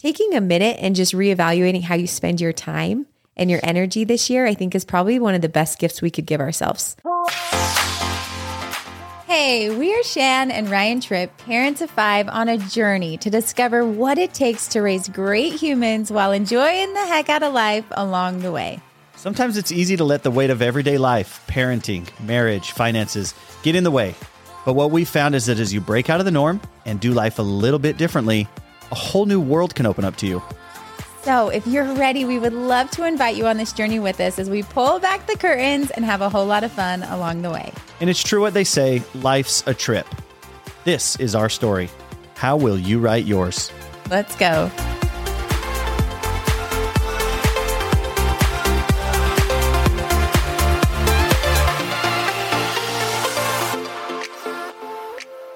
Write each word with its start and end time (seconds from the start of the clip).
taking 0.00 0.34
a 0.34 0.40
minute 0.40 0.78
and 0.80 0.96
just 0.96 1.12
reevaluating 1.12 1.82
how 1.82 1.94
you 1.94 2.06
spend 2.06 2.40
your 2.40 2.54
time 2.54 3.04
and 3.36 3.50
your 3.50 3.60
energy 3.62 4.04
this 4.04 4.30
year, 4.30 4.46
I 4.46 4.54
think 4.54 4.74
is 4.74 4.82
probably 4.82 5.18
one 5.18 5.34
of 5.34 5.42
the 5.42 5.48
best 5.48 5.78
gifts 5.78 6.00
we 6.00 6.10
could 6.10 6.24
give 6.24 6.40
ourselves. 6.40 6.96
Hey, 9.26 9.68
we 9.68 9.94
are 9.94 10.02
Shan 10.02 10.50
and 10.50 10.70
Ryan 10.70 11.02
Tripp, 11.02 11.36
parents 11.36 11.82
of 11.82 11.90
five, 11.90 12.28
on 12.28 12.48
a 12.48 12.56
journey 12.56 13.18
to 13.18 13.28
discover 13.28 13.86
what 13.86 14.16
it 14.16 14.32
takes 14.32 14.68
to 14.68 14.80
raise 14.80 15.06
great 15.06 15.52
humans 15.52 16.10
while 16.10 16.32
enjoying 16.32 16.94
the 16.94 17.06
heck 17.06 17.28
out 17.28 17.42
of 17.42 17.52
life 17.52 17.84
along 17.90 18.40
the 18.40 18.50
way. 18.50 18.80
Sometimes 19.16 19.58
it's 19.58 19.70
easy 19.70 19.98
to 19.98 20.04
let 20.04 20.22
the 20.22 20.30
weight 20.30 20.48
of 20.48 20.62
everyday 20.62 20.96
life, 20.96 21.44
parenting, 21.46 22.08
marriage, 22.20 22.70
finances 22.72 23.34
get 23.62 23.76
in 23.76 23.84
the 23.84 23.90
way. 23.90 24.14
But 24.64 24.72
what 24.72 24.90
we 24.90 25.04
found 25.04 25.34
is 25.34 25.44
that 25.46 25.58
as 25.58 25.74
you 25.74 25.82
break 25.82 26.08
out 26.08 26.20
of 26.20 26.24
the 26.24 26.32
norm 26.32 26.60
and 26.86 26.98
do 26.98 27.12
life 27.12 27.38
a 27.38 27.42
little 27.42 27.78
bit 27.78 27.98
differently, 27.98 28.48
a 28.90 28.94
whole 28.94 29.26
new 29.26 29.40
world 29.40 29.74
can 29.74 29.86
open 29.86 30.04
up 30.04 30.16
to 30.16 30.26
you. 30.26 30.42
So, 31.22 31.48
if 31.48 31.66
you're 31.66 31.92
ready, 31.94 32.24
we 32.24 32.38
would 32.38 32.54
love 32.54 32.90
to 32.92 33.04
invite 33.04 33.36
you 33.36 33.46
on 33.46 33.58
this 33.58 33.72
journey 33.72 33.98
with 33.98 34.20
us 34.20 34.38
as 34.38 34.48
we 34.48 34.62
pull 34.62 34.98
back 35.00 35.26
the 35.26 35.36
curtains 35.36 35.90
and 35.90 36.04
have 36.04 36.22
a 36.22 36.30
whole 36.30 36.46
lot 36.46 36.64
of 36.64 36.72
fun 36.72 37.02
along 37.02 37.42
the 37.42 37.50
way. 37.50 37.72
And 38.00 38.08
it's 38.08 38.22
true 38.22 38.40
what 38.40 38.54
they 38.54 38.64
say 38.64 39.02
life's 39.14 39.62
a 39.66 39.74
trip. 39.74 40.06
This 40.84 41.16
is 41.16 41.34
our 41.34 41.50
story. 41.50 41.90
How 42.36 42.56
will 42.56 42.78
you 42.78 43.00
write 43.00 43.26
yours? 43.26 43.70
Let's 44.08 44.34
go. 44.36 44.70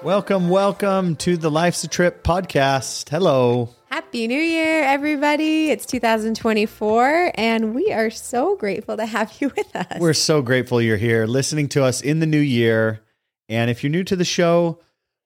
Welcome, 0.05 0.49
welcome 0.49 1.15
to 1.15 1.35
the 1.35 1.49
Life's 1.49 1.83
a 1.83 1.87
Trip 1.87 2.23
podcast. 2.23 3.09
Hello. 3.09 3.69
Happy 3.89 4.27
New 4.27 4.39
Year, 4.39 4.83
everybody. 4.83 5.71
It's 5.71 5.87
2024, 5.87 7.31
and 7.33 7.73
we 7.73 7.91
are 7.91 8.11
so 8.11 8.55
grateful 8.55 8.97
to 8.97 9.05
have 9.07 9.35
you 9.41 9.51
with 9.57 9.75
us. 9.75 9.99
We're 9.99 10.13
so 10.13 10.43
grateful 10.43 10.79
you're 10.79 10.97
here 10.97 11.25
listening 11.25 11.69
to 11.69 11.83
us 11.83 12.01
in 12.01 12.19
the 12.19 12.27
new 12.27 12.37
year. 12.37 13.01
And 13.49 13.71
if 13.71 13.83
you're 13.83 13.89
new 13.89 14.03
to 14.03 14.15
the 14.15 14.23
show, 14.23 14.79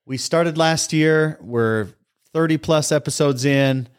we 0.06 0.16
started 0.16 0.58
last 0.58 0.94
year. 0.94 1.38
We're 1.42 1.90
30 2.34 2.56
plus 2.60 2.94
episodes 2.94 3.44
in, 3.44 3.90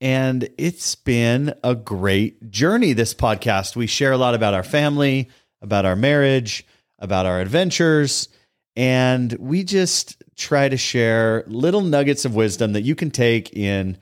and 0.00 0.48
it's 0.56 0.94
been 0.94 1.52
a 1.64 1.74
great 1.74 2.48
journey, 2.48 2.92
this 2.92 3.12
podcast. 3.12 3.74
We 3.74 3.88
share 3.88 4.12
a 4.12 4.18
lot 4.18 4.36
about 4.36 4.54
our 4.54 4.62
family, 4.62 5.30
about 5.62 5.84
our 5.84 5.96
marriage, 5.96 6.64
about 7.00 7.26
our 7.26 7.40
adventures, 7.40 8.28
and 8.76 9.32
we 9.40 9.64
just 9.64 10.22
try 10.38 10.68
to 10.68 10.76
share 10.76 11.44
little 11.46 11.80
nuggets 11.80 12.24
of 12.24 12.34
wisdom 12.34 12.72
that 12.72 12.82
you 12.82 12.94
can 12.94 13.10
take 13.10 13.54
in 13.54 13.98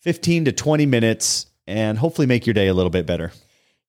15 0.00 0.46
to 0.46 0.52
20 0.52 0.84
minutes 0.86 1.46
and 1.66 1.96
hopefully 1.96 2.26
make 2.26 2.46
your 2.46 2.54
day 2.54 2.66
a 2.66 2.74
little 2.74 2.90
bit 2.90 3.06
better. 3.06 3.32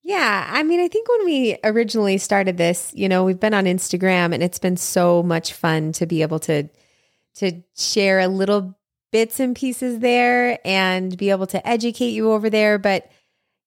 Yeah. 0.03 0.47
I 0.49 0.63
mean, 0.63 0.79
I 0.79 0.88
think 0.88 1.09
when 1.09 1.25
we 1.25 1.57
originally 1.63 2.17
started 2.17 2.57
this, 2.57 2.91
you 2.95 3.09
know, 3.09 3.23
we've 3.23 3.39
been 3.39 3.53
on 3.53 3.65
Instagram 3.65 4.33
and 4.33 4.43
it's 4.43 4.59
been 4.59 4.77
so 4.77 5.23
much 5.23 5.53
fun 5.53 5.91
to 5.93 6.05
be 6.05 6.21
able 6.21 6.39
to 6.39 6.69
to 7.35 7.63
share 7.77 8.19
a 8.19 8.27
little 8.27 8.77
bits 9.11 9.39
and 9.39 9.55
pieces 9.55 9.99
there 9.99 10.59
and 10.66 11.17
be 11.17 11.29
able 11.29 11.47
to 11.47 11.66
educate 11.67 12.09
you 12.09 12.31
over 12.31 12.49
there, 12.49 12.77
but 12.77 13.09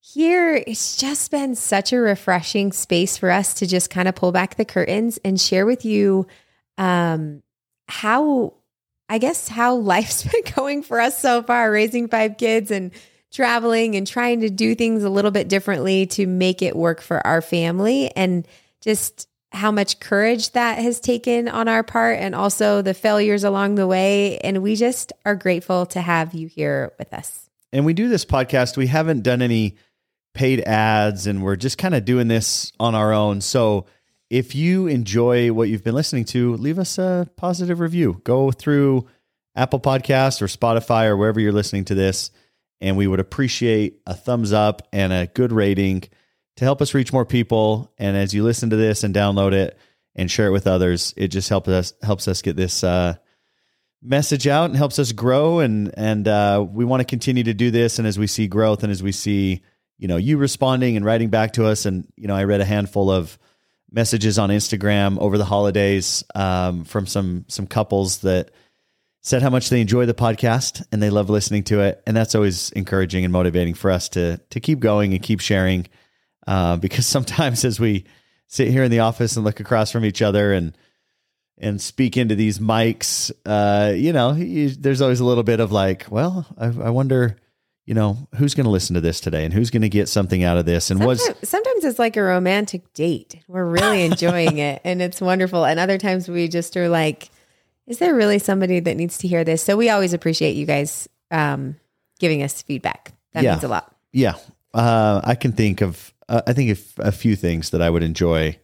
here 0.00 0.62
it's 0.66 0.96
just 0.96 1.30
been 1.30 1.54
such 1.54 1.92
a 1.92 1.98
refreshing 1.98 2.72
space 2.72 3.16
for 3.16 3.30
us 3.30 3.54
to 3.54 3.66
just 3.66 3.88
kind 3.88 4.06
of 4.06 4.14
pull 4.14 4.32
back 4.32 4.56
the 4.56 4.64
curtains 4.64 5.18
and 5.24 5.40
share 5.40 5.64
with 5.64 5.86
you 5.86 6.26
um 6.76 7.42
how 7.88 8.54
I 9.08 9.18
guess 9.18 9.48
how 9.48 9.76
life's 9.76 10.22
been 10.30 10.54
going 10.54 10.82
for 10.82 11.00
us 11.00 11.18
so 11.18 11.42
far, 11.42 11.70
raising 11.70 12.08
five 12.08 12.36
kids 12.36 12.70
and 12.70 12.90
traveling 13.32 13.96
and 13.96 14.06
trying 14.06 14.40
to 14.40 14.50
do 14.50 14.74
things 14.74 15.02
a 15.02 15.10
little 15.10 15.30
bit 15.30 15.48
differently 15.48 16.06
to 16.06 16.26
make 16.26 16.62
it 16.62 16.76
work 16.76 17.00
for 17.00 17.24
our 17.26 17.42
family 17.42 18.10
and 18.16 18.46
just 18.80 19.28
how 19.50 19.70
much 19.70 20.00
courage 20.00 20.50
that 20.52 20.78
has 20.78 21.00
taken 21.00 21.48
on 21.48 21.68
our 21.68 21.82
part 21.82 22.18
and 22.18 22.34
also 22.34 22.82
the 22.82 22.94
failures 22.94 23.44
along 23.44 23.74
the 23.76 23.86
way. 23.86 24.38
And 24.38 24.62
we 24.62 24.76
just 24.76 25.12
are 25.24 25.36
grateful 25.36 25.86
to 25.86 26.00
have 26.00 26.34
you 26.34 26.48
here 26.48 26.92
with 26.98 27.12
us. 27.12 27.48
And 27.72 27.84
we 27.84 27.92
do 27.92 28.08
this 28.08 28.24
podcast, 28.24 28.76
we 28.76 28.86
haven't 28.86 29.22
done 29.22 29.42
any 29.42 29.76
paid 30.32 30.60
ads 30.60 31.26
and 31.26 31.42
we're 31.42 31.56
just 31.56 31.78
kind 31.78 31.94
of 31.94 32.04
doing 32.04 32.28
this 32.28 32.72
on 32.78 32.94
our 32.94 33.12
own. 33.12 33.40
So 33.40 33.86
if 34.34 34.52
you 34.52 34.88
enjoy 34.88 35.52
what 35.52 35.68
you've 35.68 35.84
been 35.84 35.94
listening 35.94 36.24
to, 36.24 36.56
leave 36.56 36.80
us 36.80 36.98
a 36.98 37.30
positive 37.36 37.78
review. 37.78 38.20
Go 38.24 38.50
through 38.50 39.06
Apple 39.54 39.78
Podcasts 39.78 40.42
or 40.42 40.46
Spotify 40.46 41.06
or 41.06 41.16
wherever 41.16 41.38
you're 41.38 41.52
listening 41.52 41.84
to 41.84 41.94
this, 41.94 42.32
and 42.80 42.96
we 42.96 43.06
would 43.06 43.20
appreciate 43.20 44.00
a 44.08 44.12
thumbs 44.12 44.52
up 44.52 44.88
and 44.92 45.12
a 45.12 45.28
good 45.28 45.52
rating 45.52 46.02
to 46.56 46.64
help 46.64 46.82
us 46.82 46.94
reach 46.94 47.12
more 47.12 47.24
people. 47.24 47.92
And 47.96 48.16
as 48.16 48.34
you 48.34 48.42
listen 48.42 48.70
to 48.70 48.76
this 48.76 49.04
and 49.04 49.14
download 49.14 49.52
it 49.52 49.78
and 50.16 50.28
share 50.28 50.48
it 50.48 50.52
with 50.52 50.66
others, 50.66 51.14
it 51.16 51.28
just 51.28 51.48
helps 51.48 51.68
us 51.68 51.92
helps 52.02 52.26
us 52.26 52.42
get 52.42 52.56
this 52.56 52.82
uh, 52.82 53.14
message 54.02 54.48
out 54.48 54.64
and 54.64 54.76
helps 54.76 54.98
us 54.98 55.12
grow. 55.12 55.60
And 55.60 55.94
and 55.96 56.26
uh, 56.26 56.66
we 56.68 56.84
want 56.84 57.02
to 57.02 57.04
continue 57.04 57.44
to 57.44 57.54
do 57.54 57.70
this. 57.70 58.00
And 58.00 58.08
as 58.08 58.18
we 58.18 58.26
see 58.26 58.48
growth 58.48 58.82
and 58.82 58.90
as 58.90 59.00
we 59.00 59.12
see 59.12 59.62
you 59.96 60.08
know 60.08 60.16
you 60.16 60.38
responding 60.38 60.96
and 60.96 61.04
writing 61.04 61.30
back 61.30 61.52
to 61.52 61.66
us, 61.66 61.86
and 61.86 62.04
you 62.16 62.26
know 62.26 62.34
I 62.34 62.42
read 62.42 62.60
a 62.60 62.64
handful 62.64 63.12
of 63.12 63.38
messages 63.94 64.38
on 64.38 64.50
Instagram 64.50 65.18
over 65.18 65.38
the 65.38 65.44
holidays 65.44 66.24
um, 66.34 66.84
from 66.84 67.06
some 67.06 67.44
some 67.48 67.66
couples 67.66 68.18
that 68.18 68.50
said 69.20 69.40
how 69.40 69.48
much 69.50 69.70
they 69.70 69.80
enjoy 69.80 70.04
the 70.04 70.14
podcast 70.14 70.84
and 70.92 71.02
they 71.02 71.08
love 71.10 71.30
listening 71.30 71.64
to 71.64 71.80
it, 71.80 72.02
and 72.06 72.16
that's 72.16 72.34
always 72.34 72.70
encouraging 72.72 73.24
and 73.24 73.32
motivating 73.32 73.74
for 73.74 73.90
us 73.90 74.08
to 74.10 74.38
to 74.50 74.60
keep 74.60 74.80
going 74.80 75.14
and 75.14 75.22
keep 75.22 75.40
sharing. 75.40 75.86
Uh, 76.46 76.76
because 76.76 77.06
sometimes 77.16 77.64
as 77.64 77.80
we 77.80 78.04
sit 78.48 78.68
here 78.68 78.84
in 78.84 78.90
the 78.90 79.00
office 79.00 79.36
and 79.36 79.44
look 79.44 79.60
across 79.60 79.90
from 79.90 80.04
each 80.04 80.20
other 80.20 80.52
and 80.52 80.76
and 81.56 81.80
speak 81.80 82.16
into 82.16 82.34
these 82.34 82.58
mics, 82.58 83.30
uh, 83.46 83.92
you 83.94 84.12
know, 84.12 84.32
you, 84.32 84.70
there's 84.70 85.00
always 85.00 85.20
a 85.20 85.24
little 85.24 85.44
bit 85.44 85.60
of 85.60 85.70
like, 85.70 86.06
well, 86.10 86.44
I, 86.58 86.66
I 86.66 86.90
wonder 86.90 87.36
you 87.86 87.94
know, 87.94 88.28
who's 88.36 88.54
going 88.54 88.64
to 88.64 88.70
listen 88.70 88.94
to 88.94 89.00
this 89.00 89.20
today 89.20 89.44
and 89.44 89.52
who's 89.52 89.70
going 89.70 89.82
to 89.82 89.88
get 89.88 90.08
something 90.08 90.42
out 90.42 90.56
of 90.56 90.64
this? 90.64 90.90
And 90.90 91.00
sometimes, 91.00 91.28
was 91.40 91.48
sometimes 91.48 91.84
it's 91.84 91.98
like 91.98 92.16
a 92.16 92.22
romantic 92.22 92.92
date. 92.94 93.40
We're 93.46 93.64
really 93.64 94.02
enjoying 94.04 94.58
it 94.58 94.80
and 94.84 95.02
it's 95.02 95.20
wonderful. 95.20 95.64
And 95.64 95.78
other 95.78 95.98
times 95.98 96.28
we 96.28 96.48
just 96.48 96.76
are 96.76 96.88
like, 96.88 97.30
is 97.86 97.98
there 97.98 98.14
really 98.14 98.38
somebody 98.38 98.80
that 98.80 98.96
needs 98.96 99.18
to 99.18 99.28
hear 99.28 99.44
this? 99.44 99.62
So 99.62 99.76
we 99.76 99.90
always 99.90 100.14
appreciate 100.14 100.56
you 100.56 100.64
guys 100.64 101.08
um, 101.30 101.76
giving 102.18 102.42
us 102.42 102.62
feedback. 102.62 103.12
That 103.32 103.44
yeah. 103.44 103.52
means 103.52 103.64
a 103.64 103.68
lot. 103.68 103.94
Yeah. 104.12 104.34
Uh, 104.72 105.20
I 105.22 105.34
can 105.34 105.52
think 105.52 105.82
of, 105.82 106.14
uh, 106.28 106.40
I 106.46 106.54
think 106.54 106.70
of 106.70 106.92
a 106.98 107.12
few 107.12 107.36
things 107.36 107.70
that 107.70 107.82
I 107.82 107.90
would 107.90 108.02
enjoy 108.02 108.58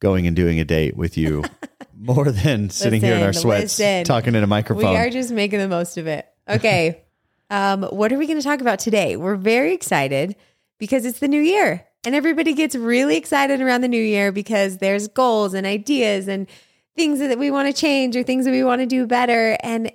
going 0.00 0.26
and 0.26 0.34
doing 0.34 0.58
a 0.58 0.64
date 0.64 0.96
with 0.96 1.16
you 1.16 1.44
more 1.96 2.32
than 2.32 2.68
sitting 2.70 3.00
listen, 3.00 3.08
here 3.08 3.16
in 3.16 3.22
our 3.22 3.32
sweats 3.32 3.78
listen. 3.78 4.04
talking 4.04 4.34
in 4.34 4.42
a 4.42 4.46
microphone. 4.48 4.90
We 4.90 4.96
are 4.96 5.08
just 5.08 5.30
making 5.30 5.60
the 5.60 5.68
most 5.68 5.98
of 5.98 6.08
it. 6.08 6.26
Okay. 6.48 7.05
Um, 7.50 7.84
what 7.84 8.12
are 8.12 8.18
we 8.18 8.26
going 8.26 8.38
to 8.38 8.44
talk 8.44 8.60
about 8.60 8.78
today? 8.78 9.16
We're 9.16 9.36
very 9.36 9.72
excited 9.72 10.36
because 10.78 11.04
it's 11.04 11.20
the 11.20 11.28
new 11.28 11.40
year 11.40 11.86
and 12.04 12.14
everybody 12.14 12.54
gets 12.54 12.74
really 12.74 13.16
excited 13.16 13.60
around 13.60 13.80
the 13.80 13.88
new 13.88 14.02
year 14.02 14.32
because 14.32 14.78
there's 14.78 15.08
goals 15.08 15.54
and 15.54 15.66
ideas 15.66 16.28
and 16.28 16.48
things 16.96 17.18
that 17.18 17.38
we 17.38 17.50
want 17.50 17.68
to 17.68 17.78
change 17.78 18.16
or 18.16 18.22
things 18.22 18.44
that 18.44 18.52
we 18.52 18.64
want 18.64 18.80
to 18.80 18.86
do 18.86 19.06
better. 19.06 19.56
And 19.60 19.92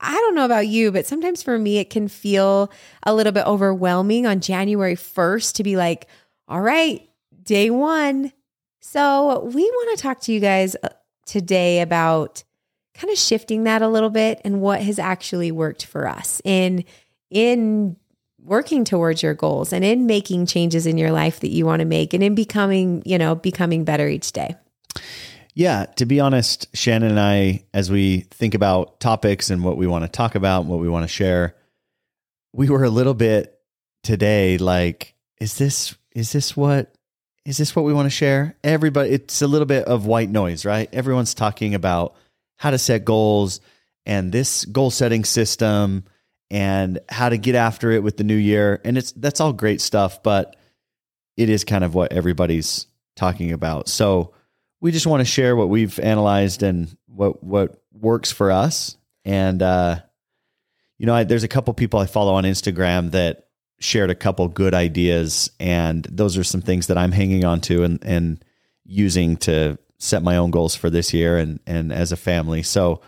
I 0.00 0.12
don't 0.12 0.34
know 0.34 0.44
about 0.44 0.66
you, 0.66 0.90
but 0.90 1.06
sometimes 1.06 1.42
for 1.42 1.58
me, 1.58 1.78
it 1.78 1.90
can 1.90 2.08
feel 2.08 2.72
a 3.04 3.14
little 3.14 3.32
bit 3.32 3.46
overwhelming 3.46 4.26
on 4.26 4.40
January 4.40 4.96
1st 4.96 5.54
to 5.54 5.62
be 5.62 5.76
like, 5.76 6.08
all 6.48 6.60
right, 6.60 7.08
day 7.42 7.70
one. 7.70 8.32
So 8.80 9.44
we 9.44 9.62
want 9.62 9.96
to 9.96 10.02
talk 10.02 10.20
to 10.22 10.32
you 10.32 10.40
guys 10.40 10.74
uh, 10.82 10.88
today 11.24 11.80
about 11.80 12.42
kind 12.94 13.10
of 13.10 13.18
shifting 13.18 13.64
that 13.64 13.82
a 13.82 13.88
little 13.88 14.10
bit 14.10 14.40
and 14.44 14.60
what 14.60 14.82
has 14.82 14.98
actually 14.98 15.50
worked 15.50 15.86
for 15.86 16.06
us 16.06 16.40
in 16.44 16.84
in 17.30 17.96
working 18.44 18.84
towards 18.84 19.22
your 19.22 19.34
goals 19.34 19.72
and 19.72 19.84
in 19.84 20.06
making 20.06 20.46
changes 20.46 20.86
in 20.86 20.98
your 20.98 21.12
life 21.12 21.40
that 21.40 21.50
you 21.50 21.64
want 21.64 21.80
to 21.80 21.86
make 21.86 22.12
and 22.12 22.22
in 22.22 22.34
becoming, 22.34 23.02
you 23.06 23.16
know, 23.16 23.34
becoming 23.34 23.84
better 23.84 24.08
each 24.08 24.32
day. 24.32 24.56
Yeah, 25.54 25.86
to 25.96 26.06
be 26.06 26.18
honest, 26.18 26.66
Shannon 26.74 27.10
and 27.10 27.20
I, 27.20 27.64
as 27.74 27.90
we 27.90 28.20
think 28.30 28.54
about 28.54 29.00
topics 29.00 29.50
and 29.50 29.62
what 29.62 29.76
we 29.76 29.86
want 29.86 30.04
to 30.04 30.08
talk 30.08 30.34
about, 30.34 30.62
and 30.62 30.70
what 30.70 30.80
we 30.80 30.88
want 30.88 31.04
to 31.04 31.08
share, 31.08 31.54
we 32.52 32.70
were 32.70 32.84
a 32.84 32.90
little 32.90 33.14
bit 33.14 33.60
today 34.02 34.58
like, 34.58 35.14
is 35.40 35.58
this 35.58 35.94
is 36.14 36.32
this 36.32 36.56
what 36.56 36.94
is 37.44 37.58
this 37.58 37.76
what 37.76 37.84
we 37.84 37.92
want 37.92 38.06
to 38.06 38.10
share? 38.10 38.56
Everybody, 38.64 39.10
it's 39.10 39.42
a 39.42 39.46
little 39.46 39.66
bit 39.66 39.84
of 39.84 40.06
white 40.06 40.30
noise, 40.30 40.64
right? 40.64 40.88
Everyone's 40.92 41.34
talking 41.34 41.74
about 41.74 42.14
how 42.62 42.70
to 42.70 42.78
set 42.78 43.04
goals 43.04 43.60
and 44.06 44.30
this 44.30 44.64
goal 44.66 44.88
setting 44.88 45.24
system 45.24 46.04
and 46.48 47.00
how 47.08 47.28
to 47.28 47.36
get 47.36 47.56
after 47.56 47.90
it 47.90 48.04
with 48.04 48.16
the 48.16 48.22
new 48.22 48.36
year. 48.36 48.80
And 48.84 48.96
it's 48.96 49.10
that's 49.10 49.40
all 49.40 49.52
great 49.52 49.80
stuff, 49.80 50.22
but 50.22 50.54
it 51.36 51.48
is 51.48 51.64
kind 51.64 51.82
of 51.82 51.96
what 51.96 52.12
everybody's 52.12 52.86
talking 53.16 53.50
about. 53.50 53.88
So 53.88 54.34
we 54.80 54.92
just 54.92 55.08
want 55.08 55.22
to 55.22 55.24
share 55.24 55.56
what 55.56 55.70
we've 55.70 55.98
analyzed 55.98 56.62
and 56.62 56.96
what 57.06 57.42
what 57.42 57.82
works 57.92 58.30
for 58.30 58.52
us. 58.52 58.96
And 59.24 59.60
uh, 59.60 59.96
you 60.98 61.06
know, 61.06 61.16
I, 61.16 61.24
there's 61.24 61.42
a 61.42 61.48
couple 61.48 61.74
people 61.74 61.98
I 61.98 62.06
follow 62.06 62.34
on 62.34 62.44
Instagram 62.44 63.10
that 63.10 63.48
shared 63.80 64.10
a 64.10 64.14
couple 64.14 64.46
good 64.46 64.72
ideas, 64.72 65.50
and 65.58 66.04
those 66.04 66.38
are 66.38 66.44
some 66.44 66.62
things 66.62 66.86
that 66.86 66.96
I'm 66.96 67.10
hanging 67.10 67.44
on 67.44 67.60
to 67.62 67.82
and 67.82 67.98
and 68.04 68.44
using 68.84 69.36
to 69.38 69.78
set 70.02 70.22
my 70.22 70.36
own 70.36 70.50
goals 70.50 70.74
for 70.74 70.90
this 70.90 71.14
year 71.14 71.38
and 71.38 71.60
and 71.66 71.92
as 71.92 72.12
a 72.12 72.16
family. 72.16 72.62
So 72.62 73.00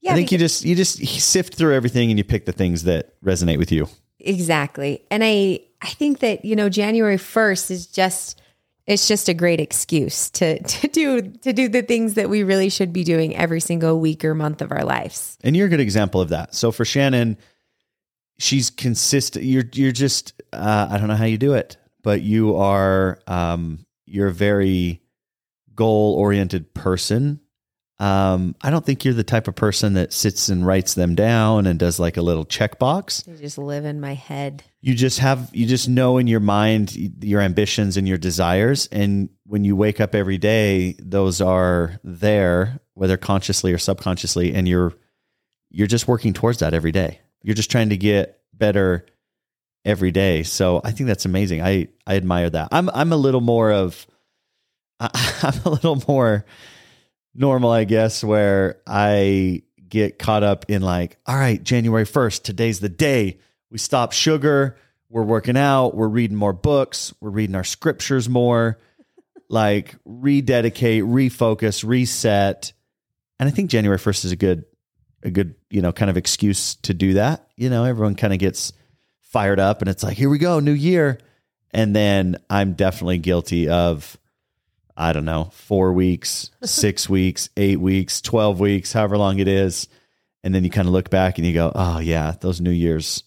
Yeah, 0.00 0.12
I 0.12 0.14
think 0.14 0.32
you 0.32 0.38
just 0.38 0.64
you 0.64 0.74
just 0.74 1.04
sift 1.06 1.54
through 1.54 1.74
everything 1.74 2.10
and 2.10 2.18
you 2.18 2.24
pick 2.24 2.46
the 2.46 2.52
things 2.52 2.84
that 2.84 3.20
resonate 3.22 3.58
with 3.58 3.70
you. 3.70 3.88
Exactly. 4.18 5.04
And 5.10 5.22
I 5.22 5.60
I 5.82 5.88
think 5.88 6.20
that, 6.20 6.44
you 6.44 6.56
know, 6.56 6.68
January 6.68 7.16
1st 7.16 7.70
is 7.70 7.86
just 7.86 8.40
it's 8.86 9.06
just 9.06 9.28
a 9.28 9.34
great 9.34 9.60
excuse 9.60 10.30
to 10.30 10.62
to 10.62 10.88
do 10.88 11.20
to 11.20 11.52
do 11.52 11.68
the 11.68 11.82
things 11.82 12.14
that 12.14 12.30
we 12.30 12.42
really 12.42 12.70
should 12.70 12.92
be 12.92 13.04
doing 13.04 13.36
every 13.36 13.60
single 13.60 14.00
week 14.00 14.24
or 14.24 14.34
month 14.34 14.62
of 14.62 14.72
our 14.72 14.84
lives. 14.84 15.36
And 15.44 15.54
you're 15.54 15.66
a 15.66 15.70
good 15.70 15.80
example 15.80 16.22
of 16.22 16.30
that. 16.30 16.54
So 16.54 16.72
for 16.72 16.86
Shannon, 16.86 17.36
she's 18.38 18.70
consistent. 18.70 19.44
You're 19.44 19.64
you're 19.74 19.92
just 19.92 20.40
uh, 20.54 20.88
I 20.90 20.96
don't 20.96 21.08
know 21.08 21.16
how 21.16 21.26
you 21.26 21.38
do 21.38 21.52
it, 21.52 21.76
but 22.02 22.22
you 22.22 22.56
are 22.56 23.20
um, 23.26 23.84
you're 24.06 24.30
very 24.30 25.02
goal 25.80 26.14
oriented 26.16 26.74
person. 26.74 27.40
Um, 27.98 28.54
I 28.60 28.68
don't 28.68 28.84
think 28.84 29.02
you're 29.02 29.14
the 29.14 29.24
type 29.24 29.48
of 29.48 29.54
person 29.54 29.94
that 29.94 30.12
sits 30.12 30.50
and 30.50 30.66
writes 30.66 30.92
them 30.92 31.14
down 31.14 31.66
and 31.66 31.78
does 31.78 31.98
like 31.98 32.18
a 32.18 32.22
little 32.22 32.44
checkbox. 32.44 33.24
They 33.24 33.40
just 33.40 33.56
live 33.56 33.86
in 33.86 33.98
my 33.98 34.12
head. 34.12 34.62
You 34.82 34.94
just 34.94 35.20
have 35.20 35.48
you 35.54 35.66
just 35.66 35.88
know 35.88 36.18
in 36.18 36.26
your 36.26 36.40
mind 36.40 36.94
your 37.24 37.40
ambitions 37.40 37.96
and 37.96 38.06
your 38.06 38.18
desires, 38.18 38.88
and 38.92 39.30
when 39.46 39.64
you 39.64 39.74
wake 39.74 40.02
up 40.02 40.14
every 40.14 40.36
day, 40.36 40.96
those 40.98 41.40
are 41.40 41.98
there, 42.04 42.80
whether 42.92 43.16
consciously 43.16 43.72
or 43.72 43.78
subconsciously, 43.78 44.54
and 44.54 44.68
you're 44.68 44.92
you're 45.70 45.86
just 45.86 46.06
working 46.06 46.34
towards 46.34 46.58
that 46.58 46.74
every 46.74 46.92
day. 46.92 47.20
You're 47.42 47.54
just 47.54 47.70
trying 47.70 47.88
to 47.88 47.96
get 47.96 48.38
better 48.52 49.06
every 49.86 50.10
day. 50.10 50.42
So 50.42 50.82
I 50.84 50.90
think 50.90 51.06
that's 51.06 51.24
amazing. 51.24 51.62
I 51.62 51.88
I 52.06 52.16
admire 52.16 52.50
that. 52.50 52.68
I'm 52.70 52.90
I'm 52.90 53.14
a 53.14 53.16
little 53.16 53.40
more 53.40 53.72
of 53.72 54.06
I, 55.00 55.10
I'm 55.42 55.60
a 55.64 55.70
little 55.70 56.02
more 56.06 56.44
normal, 57.34 57.70
I 57.70 57.84
guess, 57.84 58.22
where 58.22 58.80
I 58.86 59.62
get 59.88 60.18
caught 60.18 60.42
up 60.42 60.66
in 60.68 60.82
like, 60.82 61.18
all 61.26 61.36
right, 61.36 61.62
January 61.62 62.04
1st, 62.04 62.42
today's 62.42 62.80
the 62.80 62.88
day. 62.88 63.38
We 63.70 63.78
stop 63.78 64.12
sugar, 64.12 64.76
we're 65.08 65.24
working 65.24 65.56
out, 65.56 65.94
we're 65.94 66.08
reading 66.08 66.36
more 66.36 66.52
books, 66.52 67.12
we're 67.20 67.30
reading 67.30 67.56
our 67.56 67.64
scriptures 67.64 68.28
more, 68.28 68.78
like 69.48 69.96
rededicate, 70.04 71.04
refocus, 71.04 71.84
reset. 71.84 72.72
And 73.38 73.48
I 73.48 73.52
think 73.52 73.70
January 73.70 73.98
1st 73.98 74.24
is 74.26 74.32
a 74.32 74.36
good 74.36 74.64
a 75.22 75.30
good, 75.30 75.54
you 75.68 75.82
know, 75.82 75.92
kind 75.92 76.10
of 76.10 76.16
excuse 76.16 76.76
to 76.76 76.94
do 76.94 77.14
that. 77.14 77.46
You 77.56 77.68
know, 77.68 77.84
everyone 77.84 78.14
kind 78.14 78.32
of 78.32 78.38
gets 78.38 78.72
fired 79.20 79.60
up 79.60 79.82
and 79.82 79.90
it's 79.90 80.02
like, 80.02 80.16
here 80.16 80.30
we 80.30 80.38
go, 80.38 80.60
new 80.60 80.72
year. 80.72 81.18
And 81.72 81.94
then 81.94 82.36
I'm 82.48 82.72
definitely 82.72 83.18
guilty 83.18 83.68
of, 83.68 84.16
I 85.00 85.14
don't 85.14 85.24
know, 85.24 85.50
four 85.52 85.92
weeks, 85.92 86.50
six 86.62 87.08
weeks, 87.08 87.48
eight 87.56 87.80
weeks, 87.80 88.20
12 88.20 88.60
weeks, 88.60 88.92
however 88.92 89.16
long 89.16 89.38
it 89.38 89.48
is. 89.48 89.88
And 90.44 90.54
then 90.54 90.62
you 90.62 90.70
kind 90.70 90.86
of 90.86 90.92
look 90.92 91.10
back 91.10 91.38
and 91.38 91.46
you 91.46 91.54
go, 91.54 91.72
oh, 91.74 91.98
yeah, 91.98 92.34
those 92.40 92.60
New 92.60 92.70
Year's 92.70 93.24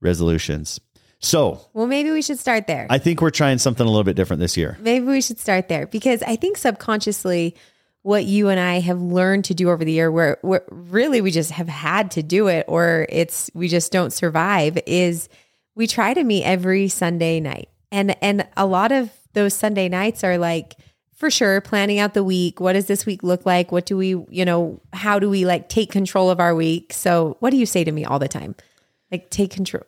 resolutions. 0.00 0.80
So 1.18 1.60
Well, 1.72 1.86
maybe 1.86 2.10
we 2.10 2.22
should 2.22 2.38
start 2.38 2.66
there. 2.66 2.86
I 2.90 2.98
think 2.98 3.20
we're 3.20 3.30
trying 3.30 3.58
something 3.58 3.84
a 3.84 3.88
little 3.88 4.04
bit 4.04 4.16
different 4.16 4.40
this 4.40 4.56
year. 4.56 4.76
Maybe 4.80 5.06
we 5.06 5.20
should 5.20 5.40
start 5.40 5.68
there 5.68 5.86
because 5.86 6.22
I 6.22 6.36
think 6.36 6.56
subconsciously, 6.56 7.56
what 8.02 8.24
you 8.24 8.50
and 8.50 8.60
I 8.60 8.78
have 8.78 9.00
learned 9.00 9.46
to 9.46 9.54
do 9.54 9.68
over 9.68 9.84
the 9.84 9.90
year, 9.90 10.12
where, 10.12 10.38
where 10.42 10.62
really 10.70 11.20
we 11.20 11.32
just 11.32 11.50
have 11.50 11.66
had 11.66 12.12
to 12.12 12.22
do 12.22 12.46
it, 12.46 12.64
or 12.68 13.04
it's 13.08 13.50
we 13.52 13.66
just 13.66 13.90
don't 13.90 14.12
survive, 14.12 14.78
is 14.86 15.28
we 15.74 15.88
try 15.88 16.14
to 16.14 16.22
meet 16.22 16.44
every 16.44 16.86
Sunday 16.86 17.40
night, 17.40 17.68
and 17.90 18.16
and 18.22 18.46
a 18.56 18.64
lot 18.64 18.92
of 18.92 19.10
those 19.32 19.54
Sunday 19.54 19.88
nights 19.88 20.22
are 20.22 20.38
like 20.38 20.76
for 21.16 21.30
sure 21.30 21.60
planning 21.60 21.98
out 21.98 22.14
the 22.14 22.22
week. 22.22 22.60
What 22.60 22.74
does 22.74 22.86
this 22.86 23.04
week 23.04 23.22
look 23.24 23.44
like? 23.44 23.72
What 23.72 23.84
do 23.86 23.96
we, 23.96 24.08
you 24.30 24.44
know, 24.44 24.80
how 24.92 25.18
do 25.18 25.28
we 25.28 25.44
like 25.44 25.68
take 25.68 25.90
control 25.90 26.30
of 26.30 26.38
our 26.38 26.54
week? 26.54 26.92
So, 26.92 27.36
what 27.40 27.50
do 27.50 27.56
you 27.56 27.66
say 27.66 27.82
to 27.84 27.90
me 27.90 28.04
all 28.04 28.18
the 28.20 28.28
time? 28.28 28.54
Like 29.10 29.30
take 29.30 29.50
control. 29.50 29.82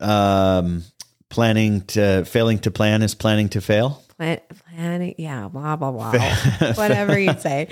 Um, 0.00 0.82
planning 1.30 1.82
to 1.82 2.24
failing 2.24 2.58
to 2.60 2.70
plan 2.70 3.02
is 3.02 3.14
planning 3.14 3.48
to 3.50 3.60
fail. 3.60 4.02
Plan, 4.16 4.40
planning, 4.70 5.14
yeah, 5.18 5.48
blah 5.48 5.74
blah 5.76 5.90
blah, 5.90 6.12
whatever 6.74 7.18
you 7.18 7.32
say. 7.38 7.66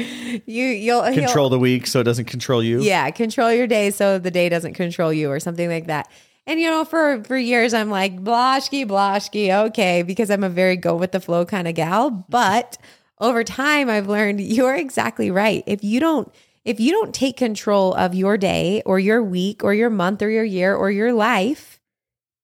You 0.44 0.64
you'll 0.66 1.08
you'll- 1.10 1.24
Control 1.24 1.50
the 1.50 1.58
week 1.58 1.86
so 1.86 2.00
it 2.00 2.04
doesn't 2.04 2.24
control 2.24 2.62
you. 2.62 2.80
yeah, 2.82 3.08
control 3.10 3.52
your 3.52 3.66
day 3.68 3.90
so 3.90 4.18
the 4.18 4.30
day 4.30 4.48
doesn't 4.48 4.74
control 4.74 5.12
you 5.12 5.30
or 5.30 5.38
something 5.38 5.68
like 5.68 5.86
that. 5.86 6.10
And 6.46 6.60
you 6.60 6.70
know, 6.70 6.84
for 6.84 7.22
for 7.24 7.36
years 7.36 7.72
I'm 7.72 7.90
like 7.90 8.22
blashki 8.22 8.86
blashki, 8.86 9.52
okay, 9.68 10.02
because 10.02 10.30
I'm 10.30 10.44
a 10.44 10.48
very 10.48 10.76
go 10.76 10.96
with 10.96 11.12
the 11.12 11.20
flow 11.20 11.44
kind 11.44 11.68
of 11.68 11.74
gal. 11.74 12.10
But 12.10 12.78
over 13.18 13.44
time, 13.44 13.88
I've 13.88 14.08
learned 14.08 14.40
you're 14.40 14.74
exactly 14.74 15.30
right. 15.30 15.62
If 15.66 15.84
you 15.84 16.00
don't 16.00 16.32
if 16.64 16.80
you 16.80 16.92
don't 16.92 17.14
take 17.14 17.36
control 17.36 17.94
of 17.94 18.14
your 18.14 18.36
day 18.36 18.82
or 18.86 18.98
your 18.98 19.22
week 19.22 19.64
or 19.64 19.74
your 19.74 19.90
month 19.90 20.22
or 20.22 20.30
your 20.30 20.44
year 20.44 20.74
or 20.74 20.90
your 20.90 21.12
life, 21.12 21.80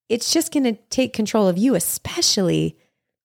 it's 0.08 0.32
just 0.32 0.52
going 0.52 0.64
to 0.64 0.72
take 0.90 1.12
control 1.12 1.46
of 1.46 1.58
you, 1.58 1.74
especially 1.74 2.76